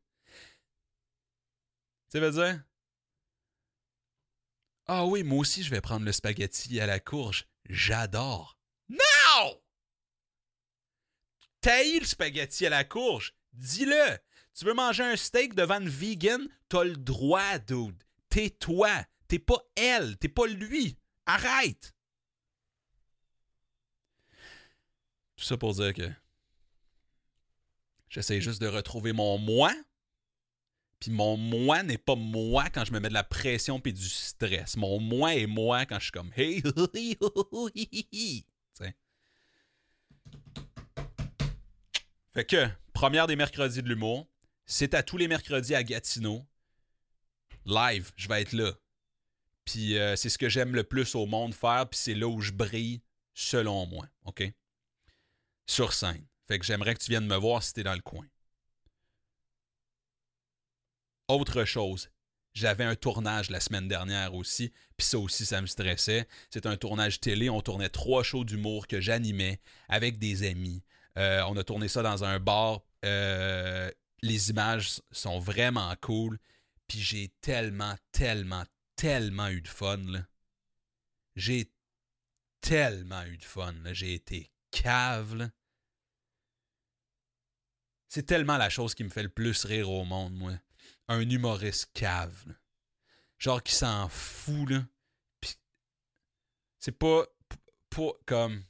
Tu 2.10 2.20
veux 2.20 2.30
dire? 2.30 2.62
Ah 4.86 5.06
oui, 5.06 5.22
moi 5.22 5.38
aussi, 5.38 5.62
je 5.62 5.70
vais 5.70 5.80
prendre 5.80 6.04
le 6.04 6.12
spaghetti 6.12 6.78
à 6.78 6.86
la 6.86 7.00
courge. 7.00 7.46
J'adore. 7.70 8.58
Non! 8.90 9.62
Taille 11.62 12.00
le 12.00 12.06
spaghetti 12.06 12.66
à 12.66 12.70
la 12.70 12.84
courge. 12.84 13.34
Dis-le. 13.54 14.18
Tu 14.52 14.64
veux 14.66 14.74
manger 14.74 15.04
un 15.04 15.16
steak 15.16 15.54
devant 15.54 15.80
une 15.80 15.88
vegan? 15.88 16.48
T'as 16.68 16.84
le 16.84 16.96
droit, 16.96 17.58
dude. 17.60 18.02
T'es 18.28 18.50
toi. 18.50 18.90
T'es 19.26 19.38
pas 19.38 19.62
elle. 19.76 20.18
T'es 20.18 20.28
pas 20.28 20.46
lui. 20.46 20.98
Arrête. 21.24 21.94
Tout 25.40 25.46
ça 25.46 25.56
pour 25.56 25.72
dire 25.72 25.94
que 25.94 26.12
j'essaie 28.10 28.42
juste 28.42 28.60
de 28.60 28.66
retrouver 28.66 29.14
mon 29.14 29.38
moi. 29.38 29.72
Puis 30.98 31.10
mon 31.10 31.38
moi 31.38 31.82
n'est 31.82 31.96
pas 31.96 32.14
moi 32.14 32.68
quand 32.68 32.84
je 32.84 32.92
me 32.92 33.00
mets 33.00 33.08
de 33.08 33.14
la 33.14 33.24
pression 33.24 33.80
puis 33.80 33.94
du 33.94 34.06
stress. 34.06 34.76
Mon 34.76 35.00
moi 35.00 35.34
est 35.34 35.46
moi 35.46 35.86
quand 35.86 35.98
je 35.98 36.04
suis 36.04 36.12
comme 36.12 36.30
hey, 36.36 36.62
Fait 42.32 42.44
que, 42.44 42.68
première 42.92 43.26
des 43.26 43.34
mercredis 43.34 43.82
de 43.82 43.88
l'humour, 43.88 44.28
c'est 44.66 44.92
à 44.92 45.02
tous 45.02 45.16
les 45.16 45.26
mercredis 45.26 45.74
à 45.74 45.82
Gatineau. 45.82 46.46
Live, 47.64 48.12
je 48.16 48.28
vais 48.28 48.42
être 48.42 48.52
là. 48.52 48.74
Puis 49.64 49.96
euh, 49.96 50.16
c'est 50.16 50.28
ce 50.28 50.36
que 50.36 50.50
j'aime 50.50 50.74
le 50.74 50.84
plus 50.84 51.14
au 51.14 51.24
monde 51.24 51.54
faire, 51.54 51.88
puis 51.88 51.98
c'est 51.98 52.14
là 52.14 52.28
où 52.28 52.42
je 52.42 52.52
brille, 52.52 53.00
selon 53.32 53.86
moi. 53.86 54.06
OK? 54.26 54.52
Sur 55.70 55.92
scène. 55.92 56.26
Fait 56.48 56.58
que 56.58 56.66
j'aimerais 56.66 56.94
que 56.96 56.98
tu 56.98 57.12
viennes 57.12 57.28
me 57.28 57.36
voir 57.36 57.62
si 57.62 57.72
t'es 57.72 57.84
dans 57.84 57.94
le 57.94 58.00
coin. 58.00 58.26
Autre 61.28 61.64
chose, 61.64 62.10
j'avais 62.54 62.82
un 62.82 62.96
tournage 62.96 63.50
la 63.50 63.60
semaine 63.60 63.86
dernière 63.86 64.34
aussi, 64.34 64.72
puis 64.96 65.06
ça 65.06 65.16
aussi, 65.20 65.46
ça 65.46 65.60
me 65.60 65.68
stressait. 65.68 66.26
C'est 66.50 66.66
un 66.66 66.76
tournage 66.76 67.20
télé. 67.20 67.50
On 67.50 67.60
tournait 67.60 67.88
trois 67.88 68.24
shows 68.24 68.42
d'humour 68.42 68.88
que 68.88 69.00
j'animais 69.00 69.60
avec 69.88 70.18
des 70.18 70.42
amis. 70.42 70.82
Euh, 71.16 71.44
on 71.46 71.56
a 71.56 71.62
tourné 71.62 71.86
ça 71.86 72.02
dans 72.02 72.24
un 72.24 72.40
bar. 72.40 72.80
Euh, 73.04 73.92
les 74.22 74.50
images 74.50 75.00
sont 75.12 75.38
vraiment 75.38 75.94
cool. 76.00 76.40
Puis 76.88 76.98
j'ai 76.98 77.28
tellement, 77.42 77.94
tellement, 78.10 78.64
tellement 78.96 79.46
eu 79.46 79.60
de 79.60 79.68
fun. 79.68 80.24
J'ai 81.36 81.70
tellement 82.60 83.22
eu 83.26 83.38
de 83.38 83.44
fun. 83.44 83.76
J'ai 83.92 84.14
été 84.14 84.50
cave. 84.72 85.48
C'est 88.10 88.26
tellement 88.26 88.58
la 88.58 88.68
chose 88.70 88.94
qui 88.94 89.04
me 89.04 89.08
fait 89.08 89.22
le 89.22 89.28
plus 89.28 89.64
rire 89.64 89.88
au 89.88 90.04
monde, 90.04 90.34
moi. 90.34 90.52
Un 91.06 91.20
humoriste 91.20 91.90
cave. 91.94 92.44
Genre 93.38 93.62
qui 93.62 93.72
s'en 93.72 94.08
fout, 94.08 94.68
là. 94.68 94.84
c'est 96.80 96.98
pas, 96.98 97.24
pas 97.88 98.12
comme 98.26 98.64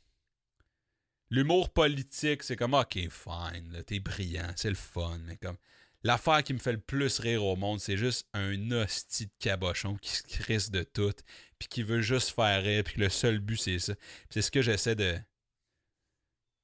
L'humour 1.31 1.71
politique, 1.71 2.43
c'est 2.43 2.57
comme, 2.57 2.75
ok, 2.75 2.99
fine, 3.09 3.83
t'es 3.87 3.99
brillant, 3.99 4.53
c'est 4.57 4.69
le 4.69 4.75
fun, 4.75 5.19
mais 5.25 5.37
comme. 5.37 5.57
L'affaire 6.03 6.43
qui 6.43 6.53
me 6.55 6.59
fait 6.59 6.73
le 6.73 6.81
plus 6.81 7.19
rire 7.19 7.45
au 7.45 7.57
monde, 7.57 7.81
c'est 7.81 7.97
juste 7.97 8.27
un 8.33 8.71
hostie 8.73 9.27
de 9.27 9.33
cabochon 9.39 9.97
qui 9.97 10.11
se 10.11 10.23
crisse 10.23 10.71
de 10.71 10.83
tout, 10.83 11.15
puis 11.59 11.69
qui 11.69 11.83
veut 11.83 12.01
juste 12.03 12.31
faire 12.31 12.63
rire, 12.63 12.85
puis 12.85 13.01
le 13.01 13.09
seul 13.09 13.39
but, 13.39 13.57
c'est 13.59 13.79
ça. 13.79 13.95
c'est 14.29 14.43
ce 14.43 14.51
que 14.51 14.61
j'essaie 14.61 14.95
de. 14.95 15.19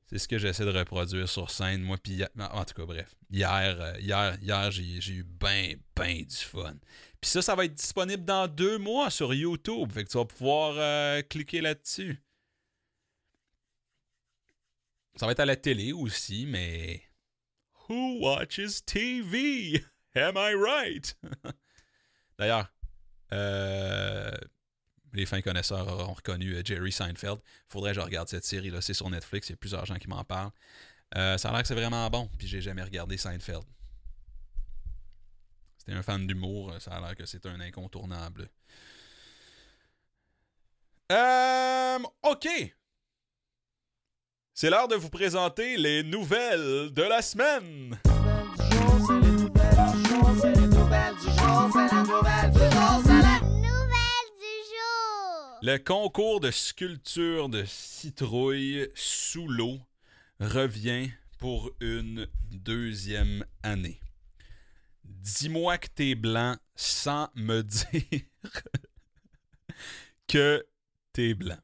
C'est 0.06 0.18
ce 0.18 0.28
que 0.28 0.38
j'essaie 0.38 0.64
de 0.64 0.70
reproduire 0.70 1.28
sur 1.28 1.50
scène, 1.50 1.82
moi. 1.82 1.96
Puis, 2.00 2.22
en 2.38 2.64
tout 2.64 2.74
cas, 2.74 2.86
bref. 2.86 3.14
Hier, 3.28 3.80
euh, 3.80 3.98
hier, 3.98 4.38
hier 4.40 4.70
j'ai 4.70 5.12
eu 5.12 5.24
ben, 5.24 5.76
ben 5.96 6.24
du 6.24 6.36
fun. 6.36 6.76
Puis 7.20 7.30
ça, 7.30 7.42
ça 7.42 7.56
va 7.56 7.64
être 7.64 7.74
disponible 7.74 8.24
dans 8.24 8.46
deux 8.46 8.78
mois 8.78 9.10
sur 9.10 9.34
YouTube. 9.34 9.90
Fait 9.90 10.04
que 10.04 10.10
tu 10.10 10.16
vas 10.16 10.24
pouvoir 10.24 10.74
euh, 10.76 11.22
cliquer 11.22 11.60
là-dessus. 11.60 12.22
Ça 15.16 15.26
va 15.26 15.32
être 15.32 15.40
à 15.40 15.46
la 15.46 15.56
télé 15.56 15.92
aussi, 15.92 16.46
mais. 16.46 17.02
Who 17.88 18.20
watches 18.20 18.84
TV? 18.84 19.84
Am 20.14 20.34
I 20.36 20.54
right? 20.54 21.16
D'ailleurs, 22.38 22.72
euh, 23.32 24.30
les 25.16 25.26
fins 25.26 25.40
connaisseurs 25.40 25.88
auront 25.88 26.12
reconnu 26.12 26.54
euh, 26.54 26.62
Jerry 26.64 26.92
Seinfeld. 26.92 27.38
Faudrait 27.68 27.90
que 27.90 27.96
je 27.96 28.00
regarde 28.00 28.28
cette 28.28 28.44
série-là. 28.44 28.80
C'est 28.80 28.94
sur 28.94 29.10
Netflix. 29.10 29.48
Il 29.48 29.52
y 29.52 29.54
a 29.54 29.56
plusieurs 29.56 29.86
gens 29.86 29.96
qui 29.96 30.08
m'en 30.08 30.22
parlent. 30.22 30.52
Euh, 31.16 31.38
ça 31.38 31.48
a 31.48 31.52
l'air 31.52 31.62
que 31.62 31.68
c'est 31.68 31.74
vraiment 31.74 32.08
bon. 32.10 32.30
Puis 32.38 32.46
j'ai 32.46 32.60
jamais 32.60 32.82
regardé 32.82 33.16
Seinfeld. 33.16 33.64
C'était 35.78 35.92
un 35.92 36.02
fan 36.02 36.26
d'humour. 36.26 36.74
Ça 36.80 36.92
a 36.92 37.00
l'air 37.00 37.16
que 37.16 37.24
c'est 37.24 37.46
un 37.46 37.60
incontournable. 37.60 38.48
Euh, 41.10 41.98
ok. 42.22 42.48
C'est 44.52 44.70
l'heure 44.70 44.88
de 44.88 44.96
vous 44.96 45.10
présenter 45.10 45.76
les 45.76 46.02
nouvelles 46.02 46.90
de 46.92 47.02
la 47.02 47.22
semaine. 47.22 47.98
Le 55.68 55.78
concours 55.78 56.38
de 56.38 56.52
sculpture 56.52 57.48
de 57.48 57.64
citrouille 57.64 58.88
sous 58.94 59.48
l'eau 59.48 59.80
revient 60.38 61.10
pour 61.40 61.72
une 61.80 62.28
deuxième 62.52 63.44
année. 63.64 64.00
Dis-moi 65.02 65.78
que 65.78 65.88
t'es 65.88 66.14
blanc 66.14 66.56
sans 66.76 67.30
me 67.34 67.62
dire 67.64 68.22
que 70.28 70.64
t'es 71.12 71.34
blanc. 71.34 71.58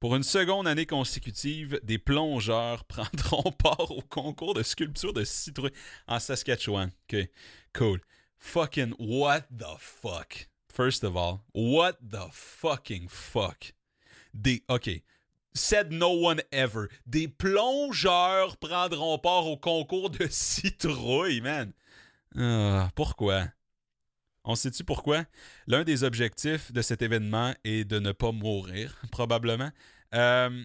Pour 0.00 0.16
une 0.16 0.22
seconde 0.22 0.66
année 0.66 0.86
consécutive, 0.86 1.78
des 1.82 1.98
plongeurs 1.98 2.84
prendront 2.86 3.52
part 3.52 3.90
au 3.90 4.00
concours 4.00 4.54
de 4.54 4.62
sculpture 4.62 5.12
de 5.12 5.24
citrouille 5.24 5.70
en 6.06 6.18
Saskatchewan. 6.18 6.90
OK, 7.12 7.28
cool. 7.74 8.00
Fucking 8.38 8.94
what 8.98 9.42
the 9.50 9.76
fuck? 9.78 10.48
First 10.74 11.04
of 11.04 11.16
all, 11.16 11.44
what 11.52 11.98
the 12.02 12.26
fucking 12.32 13.06
fuck? 13.08 13.72
Des, 14.34 14.62
OK. 14.68 15.02
Said 15.54 15.92
no 15.92 16.10
one 16.10 16.40
ever. 16.50 16.88
Des 17.06 17.28
plongeurs 17.28 18.56
prendront 18.56 19.18
part 19.18 19.46
au 19.46 19.56
concours 19.56 20.10
de 20.10 20.26
citrouille, 20.30 21.40
man. 21.40 21.72
Ah, 22.36 22.90
pourquoi? 22.96 23.52
On 24.44 24.56
sait-tu 24.56 24.82
pourquoi? 24.82 25.26
L'un 25.68 25.84
des 25.84 26.02
objectifs 26.02 26.72
de 26.72 26.82
cet 26.82 27.02
événement 27.02 27.54
est 27.62 27.84
de 27.84 28.00
ne 28.00 28.10
pas 28.10 28.32
mourir, 28.32 29.00
probablement, 29.12 29.70
euh, 30.12 30.64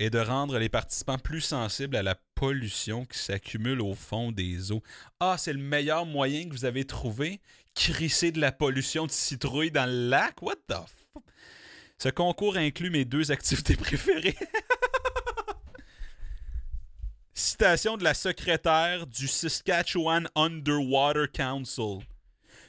et 0.00 0.08
de 0.08 0.18
rendre 0.18 0.58
les 0.58 0.70
participants 0.70 1.18
plus 1.18 1.42
sensibles 1.42 1.94
à 1.94 2.02
la 2.02 2.14
pollution 2.34 3.04
qui 3.04 3.18
s'accumule 3.18 3.82
au 3.82 3.94
fond 3.94 4.32
des 4.32 4.72
eaux. 4.72 4.82
Ah, 5.20 5.36
c'est 5.38 5.52
le 5.52 5.60
meilleur 5.60 6.06
moyen 6.06 6.48
que 6.48 6.54
vous 6.54 6.64
avez 6.64 6.86
trouvé? 6.86 7.42
Crisser 7.74 8.32
de 8.32 8.40
la 8.40 8.50
pollution 8.50 9.06
de 9.06 9.10
citrouille 9.10 9.70
dans 9.70 9.84
le 9.84 10.08
lac? 10.08 10.40
What 10.40 10.56
the 10.68 10.76
fuck? 11.12 11.22
Ce 11.98 12.08
concours 12.08 12.56
inclut 12.56 12.88
mes 12.88 13.04
deux 13.04 13.30
activités 13.30 13.76
préférées. 13.76 14.38
Citation 17.34 17.98
de 17.98 18.04
la 18.04 18.14
secrétaire 18.14 19.06
du 19.06 19.28
Saskatchewan 19.28 20.28
Underwater 20.34 21.30
Council. 21.30 21.98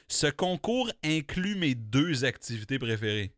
Ce 0.06 0.26
concours 0.26 0.92
inclut 1.02 1.54
mes 1.54 1.74
deux 1.74 2.26
activités 2.26 2.78
préférées. 2.78 3.32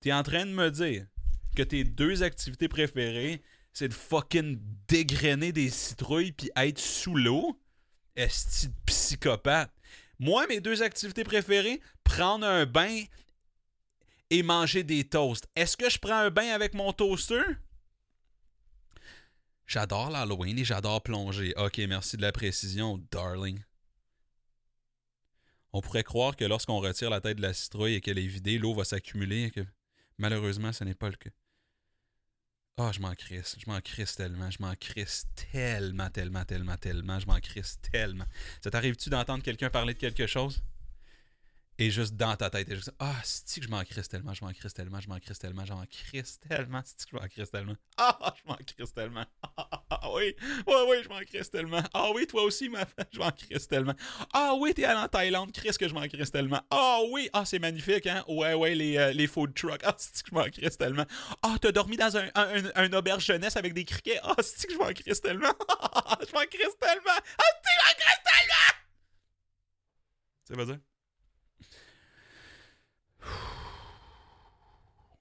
T'es 0.00 0.12
en 0.12 0.24
train 0.24 0.44
de 0.44 0.50
me 0.50 0.72
dire 0.72 1.06
que 1.56 1.62
tes 1.62 1.82
deux 1.82 2.22
activités 2.22 2.68
préférées, 2.68 3.42
c'est 3.72 3.88
de 3.88 3.94
fucking 3.94 4.60
dégrainer 4.86 5.50
des 5.50 5.70
citrouilles 5.70 6.32
puis 6.32 6.50
être 6.54 6.78
sous 6.78 7.16
l'eau? 7.16 7.60
Est-ce 8.14 8.68
psychopathe? 8.86 9.72
Moi, 10.18 10.46
mes 10.46 10.60
deux 10.60 10.82
activités 10.82 11.24
préférées, 11.24 11.80
prendre 12.04 12.46
un 12.46 12.64
bain 12.64 13.02
et 14.30 14.42
manger 14.42 14.84
des 14.84 15.04
toasts. 15.04 15.46
Est-ce 15.56 15.76
que 15.76 15.90
je 15.90 15.98
prends 15.98 16.18
un 16.18 16.30
bain 16.30 16.48
avec 16.48 16.74
mon 16.74 16.92
toaster? 16.92 17.42
J'adore 19.66 20.10
l'Halloween 20.10 20.58
et 20.58 20.64
j'adore 20.64 21.02
plonger. 21.02 21.52
Ok, 21.56 21.78
merci 21.88 22.16
de 22.16 22.22
la 22.22 22.32
précision, 22.32 23.04
darling. 23.10 23.62
On 25.72 25.80
pourrait 25.80 26.04
croire 26.04 26.36
que 26.36 26.44
lorsqu'on 26.44 26.78
retire 26.78 27.10
la 27.10 27.20
tête 27.20 27.36
de 27.36 27.42
la 27.42 27.52
citrouille 27.52 27.94
et 27.94 28.00
qu'elle 28.00 28.18
est 28.18 28.26
vidée, 28.26 28.58
l'eau 28.58 28.74
va 28.74 28.84
s'accumuler 28.84 29.50
que 29.50 29.60
malheureusement, 30.16 30.72
ce 30.72 30.84
n'est 30.84 30.94
pas 30.94 31.10
le 31.10 31.16
cas. 31.16 31.30
Oh, 32.78 32.90
je 32.92 33.00
m'en 33.00 33.14
crisse. 33.14 33.56
Je 33.58 33.70
m'en 33.70 33.80
crisse 33.80 34.16
tellement. 34.16 34.50
Je 34.50 34.58
m'en 34.60 34.74
crisse 34.74 35.26
tellement, 35.50 36.10
tellement, 36.10 36.44
tellement, 36.44 36.76
tellement. 36.76 37.18
Je 37.18 37.26
m'en 37.26 37.40
crisse 37.40 37.78
tellement. 37.90 38.26
Ça 38.62 38.70
t'arrive-tu 38.70 39.08
d'entendre 39.08 39.42
quelqu'un 39.42 39.70
parler 39.70 39.94
de 39.94 39.98
quelque 39.98 40.26
chose? 40.26 40.62
Et 41.78 41.90
juste 41.90 42.14
dans 42.14 42.34
ta 42.36 42.48
tête, 42.48 42.70
et 42.70 42.74
juste 42.74 42.92
Ah, 42.98 43.14
c'est 43.22 43.60
que 43.60 43.66
je 43.66 43.70
m'en 43.70 43.84
crisse 43.84 44.08
tellement, 44.08 44.32
je 44.32 44.42
m'en 44.42 44.50
crisse 44.52 44.72
tellement, 44.72 44.98
je 44.98 45.08
m'en 45.08 45.20
crisse 45.20 45.38
tellement, 45.38 45.66
je 45.66 45.74
m'en 45.74 45.84
crisse 45.84 46.40
tellement, 46.40 46.80
c'est 46.82 47.04
que 47.04 47.10
je 47.10 47.16
m'en 47.16 47.28
crisse 47.28 47.50
tellement. 47.50 47.76
Ah, 47.98 48.34
je 48.36 48.48
m'en 48.48 48.56
crisse 48.56 48.94
tellement. 48.94 49.24
Ah, 49.88 50.12
oui, 50.14 50.34
oui, 50.66 50.74
oui, 50.88 50.96
je 51.02 51.08
m'en 51.08 51.20
crisse 51.20 51.50
tellement. 51.50 51.82
Ah 51.92 52.10
oui, 52.14 52.26
toi 52.26 52.42
aussi, 52.44 52.68
ma 52.68 52.86
femme, 52.86 53.06
je 53.12 53.18
m'en 53.18 53.30
crisse 53.30 53.68
tellement. 53.68 53.94
Ah 54.32 54.54
oui, 54.58 54.72
t'es 54.74 54.84
allé 54.84 54.98
en 54.98 55.08
Thaïlande, 55.08 55.52
Chris, 55.52 55.72
que 55.78 55.86
je 55.88 55.94
m'en 55.94 56.06
crisse 56.08 56.30
tellement. 56.30 56.62
Ah 56.70 57.00
oui, 57.10 57.28
ah, 57.32 57.44
c'est 57.44 57.58
magnifique, 57.58 58.06
hein. 58.06 58.24
Ouais, 58.26 58.54
ouais, 58.54 58.74
les, 58.74 58.96
euh, 58.96 59.12
les 59.12 59.26
food 59.26 59.54
trucks. 59.54 59.82
Ah, 59.84 59.94
c'est 59.98 60.22
que 60.22 60.30
je 60.30 60.34
m'en 60.34 60.44
crisse 60.44 60.78
tellement. 60.78 61.04
Ah, 61.42 61.56
t'as 61.60 61.72
dormi 61.72 61.96
dans 61.96 62.16
un, 62.16 62.28
un, 62.34 62.62
un, 62.74 62.92
auberge 62.94 63.24
jeunesse 63.26 63.56
avec 63.56 63.74
des 63.74 63.84
criquets. 63.84 64.18
Ah, 64.22 64.34
c'est 64.42 64.66
que 64.66 64.72
je 64.72 64.78
m'en 64.78 64.92
crisse 64.92 65.20
tellement. 65.20 65.52
Ah, 65.68 66.18
je 66.20 66.32
m'en 66.32 66.44
crisse 66.46 66.78
tellement. 66.80 67.20
Ah, 67.38 67.44
je 67.64 67.76
m'en 67.76 67.94
crisse 67.98 68.22
tellement. 68.24 68.74
Ça 70.44 70.54
veut? 70.64 70.80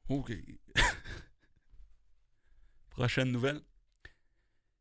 OK. 0.09 0.31
Prochaine 2.89 3.31
nouvelle. 3.31 3.61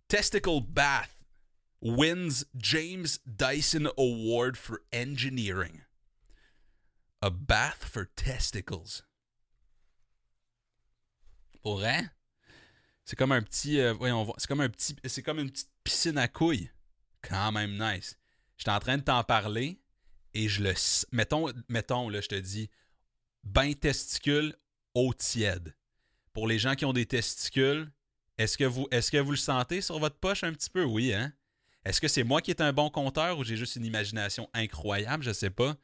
Testicle 0.08 0.60
Bath 0.60 1.24
wins 1.80 2.44
James 2.56 3.18
Dyson 3.26 3.88
Award 3.98 4.56
for 4.56 4.82
Engineering. 4.92 5.82
A 7.22 7.30
bath 7.30 7.84
for 7.84 8.04
testicles. 8.16 9.02
Pour 11.62 11.78
vrai? 11.78 12.10
C'est 13.04 13.16
comme 13.16 13.32
un 13.32 13.42
petit. 13.42 13.80
Euh, 13.80 13.94
voyons 13.94 14.30
C'est 14.36 14.46
comme 14.46 14.60
un 14.60 14.68
petit. 14.68 14.94
C'est 15.06 15.22
comme 15.22 15.38
une 15.38 15.50
petite 15.50 15.70
piscine 15.82 16.18
à 16.18 16.28
couilles. 16.28 16.70
Quand 17.22 17.52
même 17.52 17.78
nice. 17.78 18.18
J'étais 18.58 18.70
en 18.70 18.80
train 18.80 18.98
de 18.98 19.02
t'en 19.02 19.24
parler 19.24 19.80
et 20.34 20.48
je 20.48 20.62
le. 20.62 20.74
Mettons, 21.12 21.50
mettons 21.68 22.08
là, 22.10 22.20
je 22.20 22.28
te 22.28 22.34
dis. 22.34 22.70
Bain 23.42 23.72
testicule 23.72 24.54
eau 24.94 25.12
tiède. 25.12 25.76
Pour 26.32 26.48
les 26.48 26.58
gens 26.58 26.74
qui 26.74 26.84
ont 26.84 26.92
des 26.92 27.06
testicules, 27.06 27.92
est-ce 28.38 28.58
que 28.58 28.64
vous, 28.64 28.88
est-ce 28.90 29.10
que 29.10 29.18
vous 29.18 29.30
le 29.30 29.36
sentez 29.36 29.80
sur 29.80 29.98
votre 29.98 30.16
poche 30.16 30.44
un 30.44 30.52
petit 30.52 30.70
peu? 30.70 30.84
Oui, 30.84 31.12
hein? 31.12 31.32
Est-ce 31.84 32.00
que 32.00 32.08
c'est 32.08 32.24
moi 32.24 32.40
qui 32.40 32.50
est 32.50 32.60
un 32.60 32.72
bon 32.72 32.88
compteur 32.90 33.38
ou 33.38 33.44
j'ai 33.44 33.56
juste 33.56 33.76
une 33.76 33.84
imagination 33.84 34.48
incroyable? 34.54 35.22
Je 35.22 35.32
sais 35.32 35.50
pas. 35.50 35.76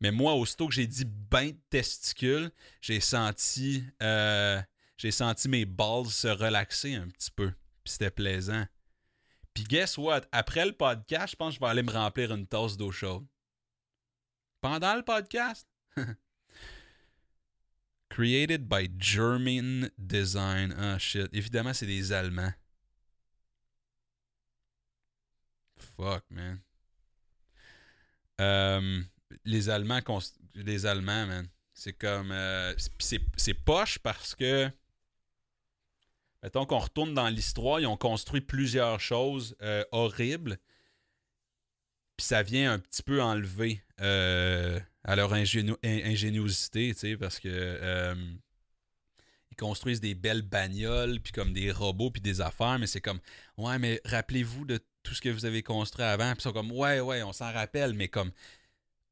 Mais 0.00 0.10
moi, 0.10 0.34
aussitôt 0.34 0.68
que 0.68 0.74
j'ai 0.74 0.86
dit 0.86 1.04
bain 1.04 1.48
de 1.48 1.60
testicules, 1.70 2.50
j'ai 2.80 3.00
senti, 3.00 3.84
euh, 4.02 4.60
senti 5.10 5.48
mes 5.48 5.64
balles 5.64 6.06
se 6.06 6.28
relaxer 6.28 6.94
un 6.94 7.08
petit 7.08 7.30
peu. 7.30 7.50
Puis 7.84 7.92
c'était 7.92 8.10
plaisant. 8.10 8.66
Puis 9.54 9.64
guess 9.64 9.96
what? 9.96 10.22
Après 10.32 10.66
le 10.66 10.72
podcast, 10.72 11.32
je 11.32 11.36
pense 11.36 11.50
que 11.50 11.54
je 11.56 11.60
vais 11.60 11.70
aller 11.70 11.82
me 11.82 11.90
remplir 11.90 12.32
une 12.32 12.46
tasse 12.46 12.76
d'eau 12.76 12.92
chaude. 12.92 13.26
Pendant 14.60 14.94
le 14.94 15.02
podcast? 15.02 15.68
Created 18.18 18.68
by 18.68 18.88
German 18.98 19.92
Design. 19.96 20.74
Ah 20.76 20.98
shit. 20.98 21.28
Évidemment, 21.32 21.72
c'est 21.72 21.86
des 21.86 22.12
Allemands. 22.12 22.52
Fuck, 25.96 26.24
man. 26.28 26.60
Euh, 28.40 29.02
les 29.44 29.68
Allemands, 29.68 30.00
les 30.56 30.84
Allemands, 30.84 31.28
man. 31.28 31.48
C'est 31.72 31.92
comme. 31.92 32.32
Euh, 32.32 32.74
c'est 32.98 33.54
poche 33.54 34.00
parce 34.00 34.34
que. 34.34 34.68
Mettons 36.42 36.66
qu'on 36.66 36.78
retourne 36.78 37.14
dans 37.14 37.28
l'histoire, 37.28 37.78
ils 37.78 37.86
ont 37.86 37.96
construit 37.96 38.40
plusieurs 38.40 38.98
choses 38.98 39.54
euh, 39.62 39.84
horribles. 39.92 40.58
Puis 42.18 42.26
ça 42.26 42.42
vient 42.42 42.72
un 42.72 42.78
petit 42.80 43.04
peu 43.04 43.22
enlever 43.22 43.80
à 43.96 45.16
leur 45.16 45.32
ingéniosité, 45.32 46.92
tu 46.92 46.98
sais, 46.98 47.16
parce 47.16 47.38
que 47.38 47.48
euh, 47.48 48.14
ils 49.52 49.56
construisent 49.56 50.00
des 50.00 50.16
belles 50.16 50.42
bagnoles, 50.42 51.20
puis 51.20 51.32
comme 51.32 51.52
des 51.52 51.70
robots, 51.70 52.10
puis 52.10 52.20
des 52.20 52.40
affaires, 52.40 52.80
mais 52.80 52.88
c'est 52.88 53.00
comme, 53.00 53.20
ouais, 53.56 53.78
mais 53.78 54.00
rappelez-vous 54.04 54.64
de 54.64 54.80
tout 55.04 55.14
ce 55.14 55.20
que 55.20 55.28
vous 55.28 55.44
avez 55.44 55.62
construit 55.62 56.04
avant, 56.04 56.32
puis 56.32 56.40
ils 56.40 56.42
sont 56.42 56.52
comme, 56.52 56.72
ouais, 56.72 56.98
ouais, 56.98 57.22
on 57.22 57.32
s'en 57.32 57.52
rappelle, 57.52 57.94
mais 57.94 58.08
comme, 58.08 58.32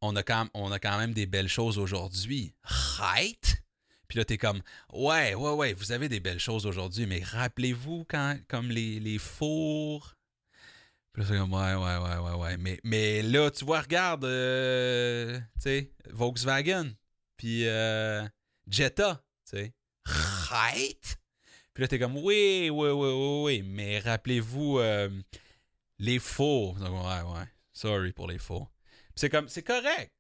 on 0.01 0.17
a 0.17 0.25
quand, 0.25 0.49
on 0.53 0.73
a 0.73 0.81
quand 0.81 0.99
même 0.99 1.15
des 1.15 1.27
belles 1.27 1.49
choses 1.49 1.79
aujourd'hui. 1.79 2.55
Right? 2.99 3.63
Puis 4.09 4.19
là, 4.19 4.25
t'es 4.25 4.37
comme, 4.37 4.63
ouais, 4.93 5.37
ouais, 5.37 5.53
ouais, 5.53 5.75
vous 5.75 5.93
avez 5.93 6.09
des 6.09 6.19
belles 6.19 6.41
choses 6.41 6.67
aujourd'hui, 6.67 7.07
mais 7.07 7.23
rappelez-vous 7.23 8.05
quand, 8.09 8.37
comme 8.49 8.69
les 8.69 9.19
fours, 9.19 10.16
puis 11.17 11.25
c'est 11.27 11.39
comme, 11.39 11.55
ouais, 11.55 11.75
ouais, 11.75 11.97
ouais, 11.97 12.19
ouais, 12.19 12.35
ouais. 12.35 12.57
Mais, 12.59 12.79
mais 12.85 13.23
là, 13.23 13.51
tu 13.51 13.65
vois, 13.65 13.81
regarde, 13.81 14.27
euh, 14.27 15.39
tu 15.55 15.63
sais, 15.63 15.91
Volkswagen, 16.11 16.91
puis 17.39 17.67
euh, 17.67 18.23
Jetta, 18.69 19.25
tu 19.49 19.57
sais. 19.57 19.73
Right? 20.05 21.17
Puis 21.73 21.81
là, 21.81 21.89
t'es 21.89 21.99
comme, 21.99 22.19
oui, 22.19 22.69
oui, 22.71 22.91
oui, 22.91 22.91
oui, 22.91 23.43
oui. 23.45 23.63
Mais 23.65 23.99
rappelez-vous, 23.99 24.79
euh, 24.79 25.09
les 25.99 26.19
faux. 26.19 26.75
ouais, 26.79 26.87
ouais. 26.87 27.47
Sorry 27.73 28.13
pour 28.13 28.29
les 28.29 28.39
faux. 28.39 28.69
c'est 29.15 29.31
comme, 29.31 29.49
c'est 29.49 29.63
correct. 29.63 30.13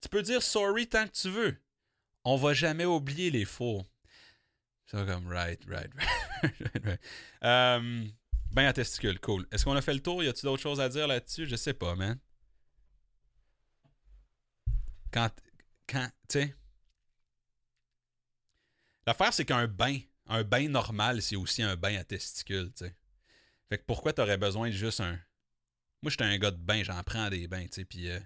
Tu 0.00 0.08
peux 0.08 0.22
dire 0.22 0.42
sorry 0.42 0.88
tant 0.88 1.06
que 1.06 1.12
tu 1.12 1.30
veux. 1.30 1.56
On 2.24 2.36
va 2.36 2.54
jamais 2.54 2.84
oublier 2.86 3.30
les 3.30 3.44
faux. 3.44 3.86
C'est 4.86 5.06
comme, 5.06 5.28
right, 5.28 5.60
right, 5.68 5.92
right, 6.42 6.84
right. 6.84 7.00
Um, 7.40 8.10
ben 8.54 8.66
à 8.66 8.72
testicule, 8.72 9.18
cool. 9.18 9.48
Est-ce 9.50 9.64
qu'on 9.64 9.74
a 9.74 9.82
fait 9.82 9.94
le 9.94 10.00
tour? 10.00 10.22
Y 10.22 10.28
a-t-il 10.28 10.44
d'autres 10.44 10.62
choses 10.62 10.80
à 10.80 10.88
dire 10.88 11.08
là-dessus? 11.08 11.46
Je 11.46 11.56
sais 11.56 11.74
pas, 11.74 11.96
man. 11.96 12.20
Quand. 15.12 15.30
Quand. 15.88 16.08
Tu 16.28 16.38
sais. 16.38 16.56
L'affaire, 19.08 19.34
c'est 19.34 19.44
qu'un 19.44 19.66
bain, 19.66 19.98
un 20.26 20.44
bain 20.44 20.68
normal, 20.68 21.20
c'est 21.20 21.34
aussi 21.34 21.62
un 21.62 21.74
bain 21.74 21.96
à 21.96 22.04
testicules, 22.04 22.72
tu 22.72 22.84
sais. 22.84 22.96
Fait 23.68 23.78
que 23.78 23.84
pourquoi 23.84 24.12
t'aurais 24.12 24.38
besoin 24.38 24.68
de 24.68 24.74
juste 24.74 25.00
un? 25.00 25.18
Moi, 26.02 26.10
j'étais 26.10 26.24
un 26.24 26.38
gars 26.38 26.52
de 26.52 26.56
bain, 26.56 26.84
j'en 26.84 27.02
prends 27.02 27.28
des 27.30 27.48
bains, 27.48 27.66
tu 27.66 27.72
sais, 27.72 27.84
puis. 27.84 28.08
Euh, 28.08 28.20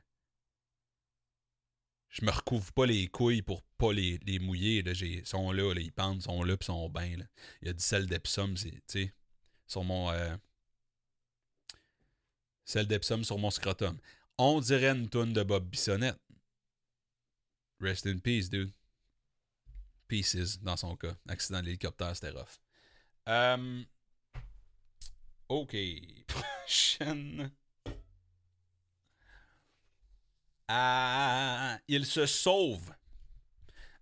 je 2.11 2.25
me 2.25 2.31
recouvre 2.31 2.73
pas 2.73 2.85
les 2.85 3.09
couilles 3.09 3.43
pour 3.43 3.63
pas 3.79 3.93
les, 3.93 4.19
les 4.27 4.39
mouiller. 4.39 4.83
Là. 4.83 4.93
Ils 4.93 5.27
sont 5.27 5.53
là, 5.53 5.75
là, 5.75 5.81
ils 5.81 5.93
pendent, 5.93 6.23
sont 6.23 6.43
là, 6.43 6.57
puis 6.57 6.67
sont 6.67 6.89
bains. 6.89 7.17
Là. 7.17 7.25
Il 7.61 7.69
y 7.69 7.71
a 7.71 7.75
du 7.75 7.83
sel 7.83 8.07
d'Epsom, 8.07 8.55
tu 8.55 8.83
sais 8.87 9.15
sur 9.69 9.85
mon. 9.85 10.11
Euh, 10.11 10.37
celle 12.65 12.87
d'Epsom 12.87 13.23
sur 13.23 13.39
mon 13.39 13.51
scrotum. 13.51 13.99
On 14.37 14.61
dirait 14.61 14.91
une 14.91 15.09
toune 15.09 15.33
de 15.33 15.43
Bob 15.43 15.69
Bissonnette. 15.69 16.21
Rest 17.81 18.07
in 18.07 18.19
peace, 18.19 18.49
dude. 18.51 18.73
Pieces, 20.09 20.61
dans 20.61 20.77
son 20.77 20.97
cas. 20.97 21.15
Accident 21.29 21.63
d'hélicoptère, 21.63 22.15
c'était 22.15 22.31
rough. 22.31 22.59
Um, 23.27 23.85
ok. 25.49 25.77
Prochaine. 26.27 27.53
Ah, 30.69 31.79
il 31.89 32.05
se 32.05 32.27
sauve 32.27 32.95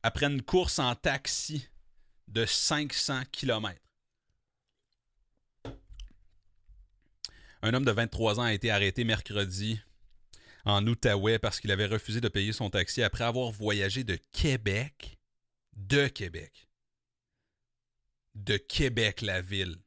après 0.02 0.26
une 0.26 0.42
course 0.42 0.81
en 0.81 0.94
taxi 0.96 1.68
de 2.26 2.44
500 2.44 3.22
km. 3.31 3.81
Un 7.66 7.74
homme 7.74 7.85
de 7.85 7.90
23 7.90 8.38
ans 8.38 8.44
a 8.44 8.52
été 8.52 8.70
arrêté 8.70 9.02
mercredi 9.02 9.81
en 10.64 10.87
Outaouais 10.87 11.40
parce 11.40 11.59
qu'il 11.59 11.72
avait 11.72 11.87
refusé 11.87 12.20
de 12.20 12.29
payer 12.29 12.52
son 12.52 12.70
taxi 12.70 13.02
après 13.02 13.24
avoir 13.24 13.50
voyagé 13.50 14.05
de 14.05 14.14
Québec, 14.31 15.18
de 15.72 16.07
Québec, 16.07 16.68
de 18.37 18.57
Québec 18.57 19.20
la 19.20 19.40
ville. 19.40 19.83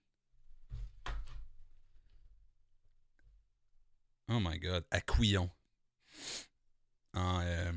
Oh 4.28 4.42
my 4.42 4.60
God, 4.60 4.84
à 4.92 5.00
Couillon, 5.00 5.50
en, 7.14 7.40
euh, 7.40 7.72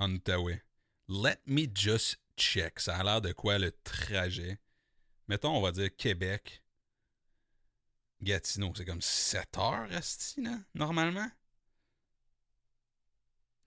en 0.00 0.12
Outaouais. 0.12 0.60
Let 1.08 1.38
me 1.46 1.66
just 1.72 2.18
check. 2.36 2.80
Ça 2.80 2.96
a 2.96 3.04
l'air 3.04 3.20
de 3.20 3.30
quoi 3.30 3.60
le 3.60 3.70
trajet? 3.84 4.58
Mettons, 5.28 5.56
on 5.56 5.60
va 5.60 5.70
dire 5.70 5.94
Québec. 5.94 6.59
Gatineau, 8.22 8.72
c'est 8.76 8.84
comme 8.84 9.00
7 9.00 9.58
heures, 9.58 9.88
Asti, 9.92 10.42
normalement? 10.74 11.30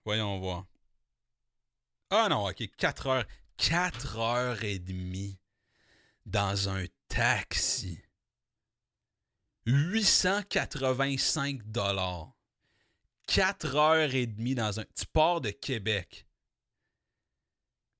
Voyons 0.06 0.40
voir. 0.40 0.66
Ah 2.10 2.28
non, 2.30 2.48
ok, 2.48 2.70
4 2.78 3.08
heures. 3.08 3.26
4 3.58 4.18
heures 4.18 4.64
et 4.64 4.80
demie 4.80 5.40
dans 6.26 6.70
un 6.70 6.86
taxi. 7.08 8.00
885 9.66 11.64
dollars. 11.64 12.34
4 13.28 13.76
heures 13.76 14.14
et 14.14 14.28
demie 14.28 14.56
dans 14.56 14.80
un... 14.80 14.86
Tu 14.96 15.06
pars 15.06 15.40
de 15.42 15.52
Québec. 15.52 16.28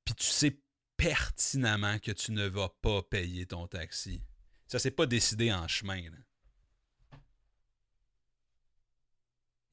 Puis 0.06 0.16
tu 0.16 0.26
sais 0.26 0.60
pertinemment 0.98 2.00
que 2.00 2.12
tu 2.12 2.34
ne 2.34 2.46
vas 2.46 2.70
pas 2.82 3.02
payer 3.04 3.46
ton 3.46 3.68
taxi. 3.68 4.22
Ça 4.68 4.80
s'est 4.80 4.92
pas 4.92 5.06
décidé 5.06 5.52
en 5.54 5.68
chemin. 5.68 6.02
Là. 6.02 6.18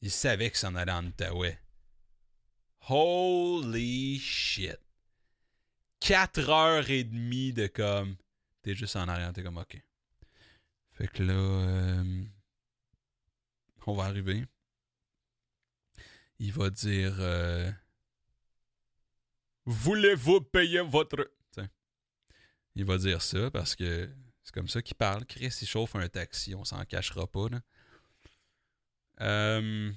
Il 0.02 0.10
savait 0.10 0.50
que 0.50 0.56
ça 0.58 0.68
en 0.68 0.74
allait 0.76 0.92
en 0.92 1.04
Outaouais. 1.06 1.58
Holy 2.88 4.18
shit. 4.18 4.78
4 6.00 6.48
heures 6.48 6.90
et 6.90 7.04
demie 7.04 7.52
de 7.52 7.66
comme. 7.66 8.16
T'es 8.62 8.74
juste 8.74 8.96
en 8.96 9.08
arrière, 9.08 9.32
t'es 9.32 9.42
comme 9.42 9.58
ok. 9.58 9.82
Fait 10.92 11.08
que 11.08 11.22
là. 11.22 11.32
euh, 11.34 12.24
on 13.86 13.94
va 13.94 14.04
arriver. 14.04 14.44
Il 16.38 16.52
va 16.52 16.70
dire. 16.70 17.16
euh, 17.20 17.70
Voulez-vous 19.66 20.40
payer 20.40 20.80
votre. 20.80 21.30
T'sais. 21.52 21.68
Il 22.74 22.84
va 22.86 22.96
dire 22.96 23.20
ça 23.20 23.50
parce 23.50 23.76
que 23.76 24.10
c'est 24.42 24.54
comme 24.54 24.68
ça 24.68 24.80
qu'il 24.80 24.96
parle. 24.96 25.26
Chris, 25.26 25.54
il 25.60 25.68
chauffe 25.68 25.94
un 25.96 26.08
taxi, 26.08 26.54
on 26.54 26.64
s'en 26.64 26.82
cachera 26.86 27.26
pas. 27.26 27.48
Là. 27.50 27.60
Euh, 29.20 29.92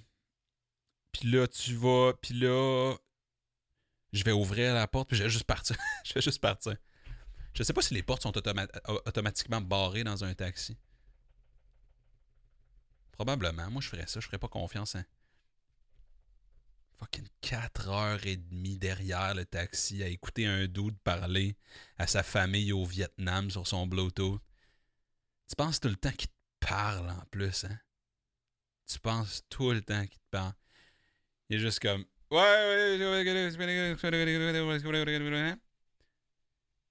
puis 1.12 1.32
là, 1.32 1.48
tu 1.48 1.76
vas. 1.76 2.14
Puis 2.22 2.34
là, 2.34 2.96
je 4.12 4.24
vais 4.24 4.32
ouvrir 4.32 4.74
la 4.74 4.88
porte, 4.88 5.10
puis 5.10 5.18
je 5.18 5.24
vais 5.24 5.30
juste 5.30 5.46
partir. 5.46 5.76
je 6.06 6.14
vais 6.14 6.22
juste 6.22 6.42
partir. 6.42 6.76
Je 7.54 7.64
sais 7.64 7.74
pas 7.74 7.82
si 7.82 7.94
les 7.94 8.04
portes 8.04 8.24
sont 8.24 8.36
automa- 8.36 8.68
automatiquement 9.06 9.62
barrées 9.62 10.04
dans 10.04 10.24
un 10.24 10.34
taxi. 10.34 10.78
Probablement. 13.12 13.70
Moi, 13.70 13.82
je 13.82 13.90
ferais 13.90 14.08
ça. 14.08 14.20
Je 14.20 14.26
ferais 14.26 14.40
pas 14.40 14.48
confiance 14.48 14.96
à. 14.96 15.04
Fucking 17.00 17.28
4 17.42 17.90
heures 17.90 18.26
et 18.26 18.38
demie 18.38 18.78
derrière 18.78 19.36
le 19.36 19.46
taxi 19.46 20.04
à 20.04 20.08
écouter 20.08 20.46
un 20.46 20.68
dude 20.68 20.98
parler 21.00 21.58
à 21.98 22.08
sa 22.08 22.24
famille 22.24 22.72
au 22.72 22.86
Vietnam 22.86 23.52
sur 23.52 23.68
son 23.68 23.88
Bluetooth. 23.88 24.42
Tu 25.50 25.56
penses 25.56 25.80
tout 25.80 25.90
le 25.90 25.96
temps 25.96 26.12
qu'il 26.12 26.30
te 26.30 26.34
parle 26.60 27.10
en 27.10 27.26
plus, 27.30 27.66
hein? 27.66 27.78
Tu 28.88 29.00
penses 29.00 29.44
tout 29.50 29.72
le 29.72 29.82
temps 29.82 30.02
qu'il 30.06 30.20
te 30.20 30.30
parle. 30.32 30.54
Il 31.50 31.56
est 31.58 31.60
juste 31.60 31.80
comme. 31.80 32.06
Ouais, 32.32 32.38
ouais. 32.40 32.98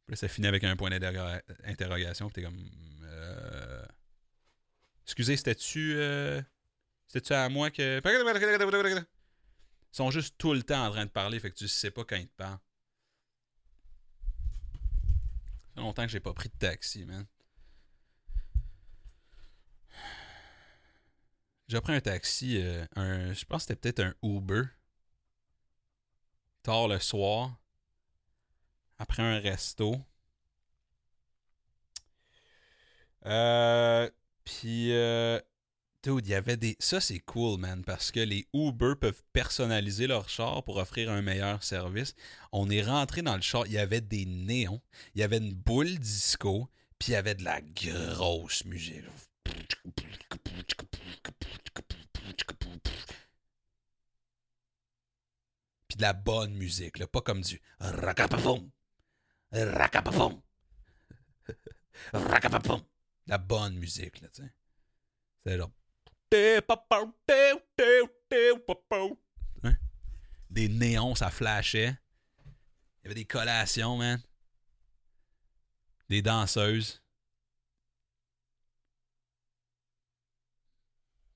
Puis 0.06 0.16
ça 0.16 0.28
finit 0.28 0.46
avec 0.48 0.62
un 0.64 0.76
point 0.76 0.90
d'interrogation. 0.90 2.28
Puis 2.28 2.34
t'es 2.34 2.42
comme. 2.42 2.58
euh, 3.04 3.84
Excusez, 5.04 5.36
c'était-tu. 5.36 5.94
euh, 5.96 6.40
C'était-tu 7.08 7.32
à 7.34 7.48
moi 7.48 7.70
que. 7.70 8.00
Ils 9.92 9.96
sont 9.96 10.10
juste 10.10 10.34
tout 10.38 10.54
le 10.54 10.62
temps 10.62 10.86
en 10.86 10.90
train 10.90 11.04
de 11.04 11.10
parler, 11.10 11.38
fait 11.38 11.50
que 11.50 11.56
tu 11.56 11.68
sais 11.68 11.90
pas 11.90 12.04
quand 12.04 12.16
ils 12.16 12.28
te 12.28 12.36
parlent. 12.36 12.58
Ça 15.68 15.74
fait 15.74 15.80
longtemps 15.80 16.02
que 16.04 16.10
j'ai 16.10 16.20
pas 16.20 16.32
pris 16.32 16.48
de 16.48 16.54
taxi, 16.58 17.04
man. 17.04 17.26
J'ai 21.72 21.80
pris 21.80 21.94
un 21.94 22.02
taxi, 22.02 22.58
euh, 22.60 22.84
un, 22.96 23.32
je 23.32 23.46
pense 23.46 23.62
que 23.62 23.68
c'était 23.68 23.92
peut-être 23.92 24.00
un 24.00 24.14
Uber. 24.22 24.64
Tard 26.62 26.86
le 26.86 26.98
soir. 26.98 27.56
Après 28.98 29.22
un 29.22 29.38
resto. 29.38 29.96
Euh, 33.24 34.10
puis, 34.44 34.92
euh, 34.92 35.40
dude, 36.02 36.26
il 36.26 36.32
y 36.32 36.34
avait 36.34 36.58
des. 36.58 36.76
Ça, 36.78 37.00
c'est 37.00 37.20
cool, 37.20 37.58
man, 37.58 37.82
parce 37.86 38.10
que 38.10 38.20
les 38.20 38.46
Uber 38.52 38.92
peuvent 39.00 39.22
personnaliser 39.32 40.06
leur 40.06 40.28
char 40.28 40.62
pour 40.64 40.76
offrir 40.76 41.10
un 41.10 41.22
meilleur 41.22 41.62
service. 41.62 42.14
On 42.52 42.68
est 42.68 42.82
rentré 42.82 43.22
dans 43.22 43.36
le 43.36 43.40
char, 43.40 43.66
il 43.66 43.72
y 43.72 43.78
avait 43.78 44.02
des 44.02 44.26
néons, 44.26 44.82
il 45.14 45.22
y 45.22 45.24
avait 45.24 45.38
une 45.38 45.54
boule 45.54 45.98
disco, 45.98 46.68
puis 46.98 47.12
il 47.12 47.12
y 47.12 47.16
avait 47.16 47.34
de 47.34 47.44
la 47.44 47.62
grosse 47.62 48.66
musique. 48.66 49.06
Puis 55.88 55.96
de 55.96 56.02
la 56.02 56.12
bonne 56.12 56.54
musique, 56.54 56.98
là, 56.98 57.06
pas 57.06 57.20
comme 57.20 57.42
du 57.42 57.60
racapapom, 57.78 58.70
racapapom, 59.52 60.42
racapapom. 62.12 62.82
La 63.26 63.38
bonne 63.38 63.76
musique, 63.76 64.20
là, 64.20 64.28
tu 64.28 64.42
sais. 64.42 64.52
C'est 65.44 65.56
genre. 65.56 65.70
Hein? 69.64 69.74
Des 70.50 70.68
néons, 70.68 71.14
ça 71.14 71.30
flashait. 71.30 71.96
Il 72.98 73.04
y 73.04 73.06
avait 73.06 73.14
des 73.14 73.24
collations, 73.26 73.96
man. 73.96 74.20
Des 76.08 76.22
danseuses. 76.22 77.01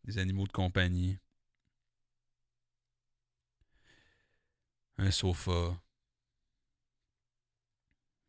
Des 0.06 0.18
animaux 0.18 0.46
de 0.46 0.52
compagnie. 0.52 1.18
Un 4.98 5.10
sofa. 5.10 5.80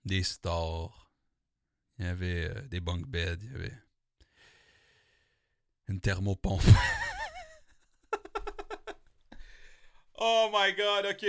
Des 0.04 0.24
stars. 0.24 1.12
Il 2.00 2.06
y 2.06 2.08
avait 2.08 2.50
euh, 2.50 2.62
des 2.68 2.80
bunk 2.80 3.06
beds. 3.06 3.38
Il 3.42 3.52
y 3.52 3.56
avait 3.56 3.74
une 5.88 6.02
thermopompe. 6.02 6.64
oh 10.18 10.50
my 10.52 10.74
god, 10.76 11.06
ok. 11.12 11.26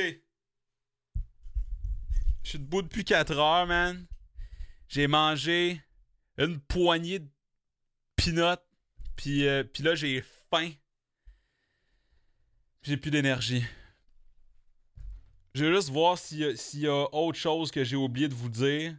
Je 2.43 2.49
suis 2.49 2.59
debout 2.59 2.83
depuis 2.83 3.05
4 3.05 3.37
heures, 3.37 3.67
man. 3.67 4.07
J'ai 4.89 5.07
mangé 5.07 5.83
une 6.39 6.59
poignée 6.59 7.19
de 7.19 7.29
peanuts. 8.17 8.63
Puis, 9.17 9.47
euh, 9.47 9.65
là, 9.81 9.95
j'ai 9.95 10.23
J'ai 12.83 12.97
plus 12.97 13.11
d'énergie. 13.11 13.65
Je 15.55 15.65
vais 15.65 15.75
juste 15.75 15.91
voir 15.91 16.17
s'il 16.17 16.41
y, 16.41 16.79
y 16.79 16.87
a 16.87 17.15
autre 17.15 17.39
chose 17.39 17.71
que 17.71 17.85
j'ai 17.85 17.97
oublié 17.97 18.29
de 18.29 18.35
vous 18.35 18.49
dire. 18.49 18.97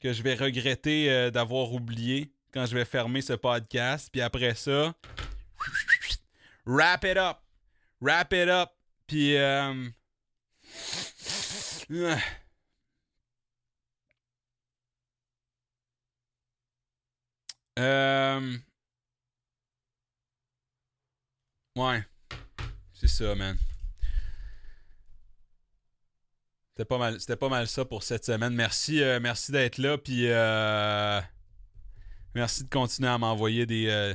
Que 0.00 0.12
je 0.12 0.22
vais 0.22 0.34
regretter 0.34 1.10
euh, 1.10 1.30
d'avoir 1.30 1.72
oublié 1.72 2.32
quand 2.52 2.64
je 2.66 2.74
vais 2.76 2.84
fermer 2.84 3.20
ce 3.20 3.32
podcast. 3.32 4.08
Puis 4.12 4.20
après 4.20 4.54
ça, 4.54 4.94
wrap 6.64 7.04
it 7.04 7.16
up. 7.16 7.38
Wrap 8.00 8.32
it 8.32 8.48
up. 8.48 8.70
Puis, 9.08 9.36
euh, 9.36 9.88
euh, 17.78 18.58
ouais, 21.78 22.04
c'est 22.92 23.08
ça, 23.08 23.34
man. 23.34 23.56
C'était 26.70 26.84
pas 26.84 26.98
mal, 26.98 27.20
c'était 27.20 27.36
pas 27.36 27.48
mal 27.48 27.66
ça 27.66 27.84
pour 27.84 28.02
cette 28.02 28.24
semaine. 28.24 28.54
Merci, 28.54 29.02
euh, 29.02 29.18
merci 29.20 29.50
d'être 29.50 29.78
là. 29.78 29.98
Puis, 29.98 30.30
euh, 30.30 31.20
merci 32.34 32.64
de 32.64 32.68
continuer 32.68 33.08
à 33.08 33.18
m'envoyer 33.18 33.66
des, 33.66 33.88
euh, 33.88 34.14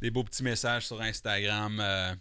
des 0.00 0.10
beaux 0.10 0.22
petits 0.22 0.44
messages 0.44 0.86
sur 0.86 1.00
Instagram. 1.00 2.16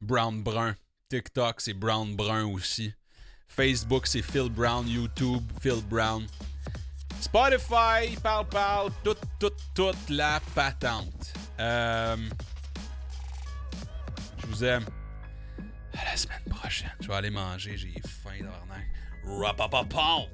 Brown 0.00 0.42
Brun. 0.42 0.74
TikTok, 1.08 1.60
c'est 1.60 1.74
Brown 1.74 2.16
Brun 2.16 2.46
aussi. 2.46 2.92
Facebook, 3.46 4.06
c'est 4.06 4.22
Phil 4.22 4.48
Brown. 4.48 4.88
YouTube, 4.88 5.42
Phil 5.60 5.80
Brown. 5.88 6.26
Spotify, 7.20 8.16
parle, 8.20 8.48
parle, 8.48 8.90
toute, 9.04 9.20
toute, 9.38 9.54
toute 9.74 10.10
la 10.10 10.40
patente. 10.56 11.32
Euh, 11.60 12.16
je 14.42 14.46
vous 14.46 14.64
aime. 14.64 14.84
À 15.94 16.04
la 16.10 16.16
semaine 16.16 16.44
prochaine. 16.48 16.90
Je 17.00 17.08
vais 17.08 17.14
aller 17.14 17.30
manger, 17.30 17.76
j'ai 17.76 17.94
faim, 18.06 18.38
tabarnak. 18.38 18.86
Rapapapon! 19.24 20.28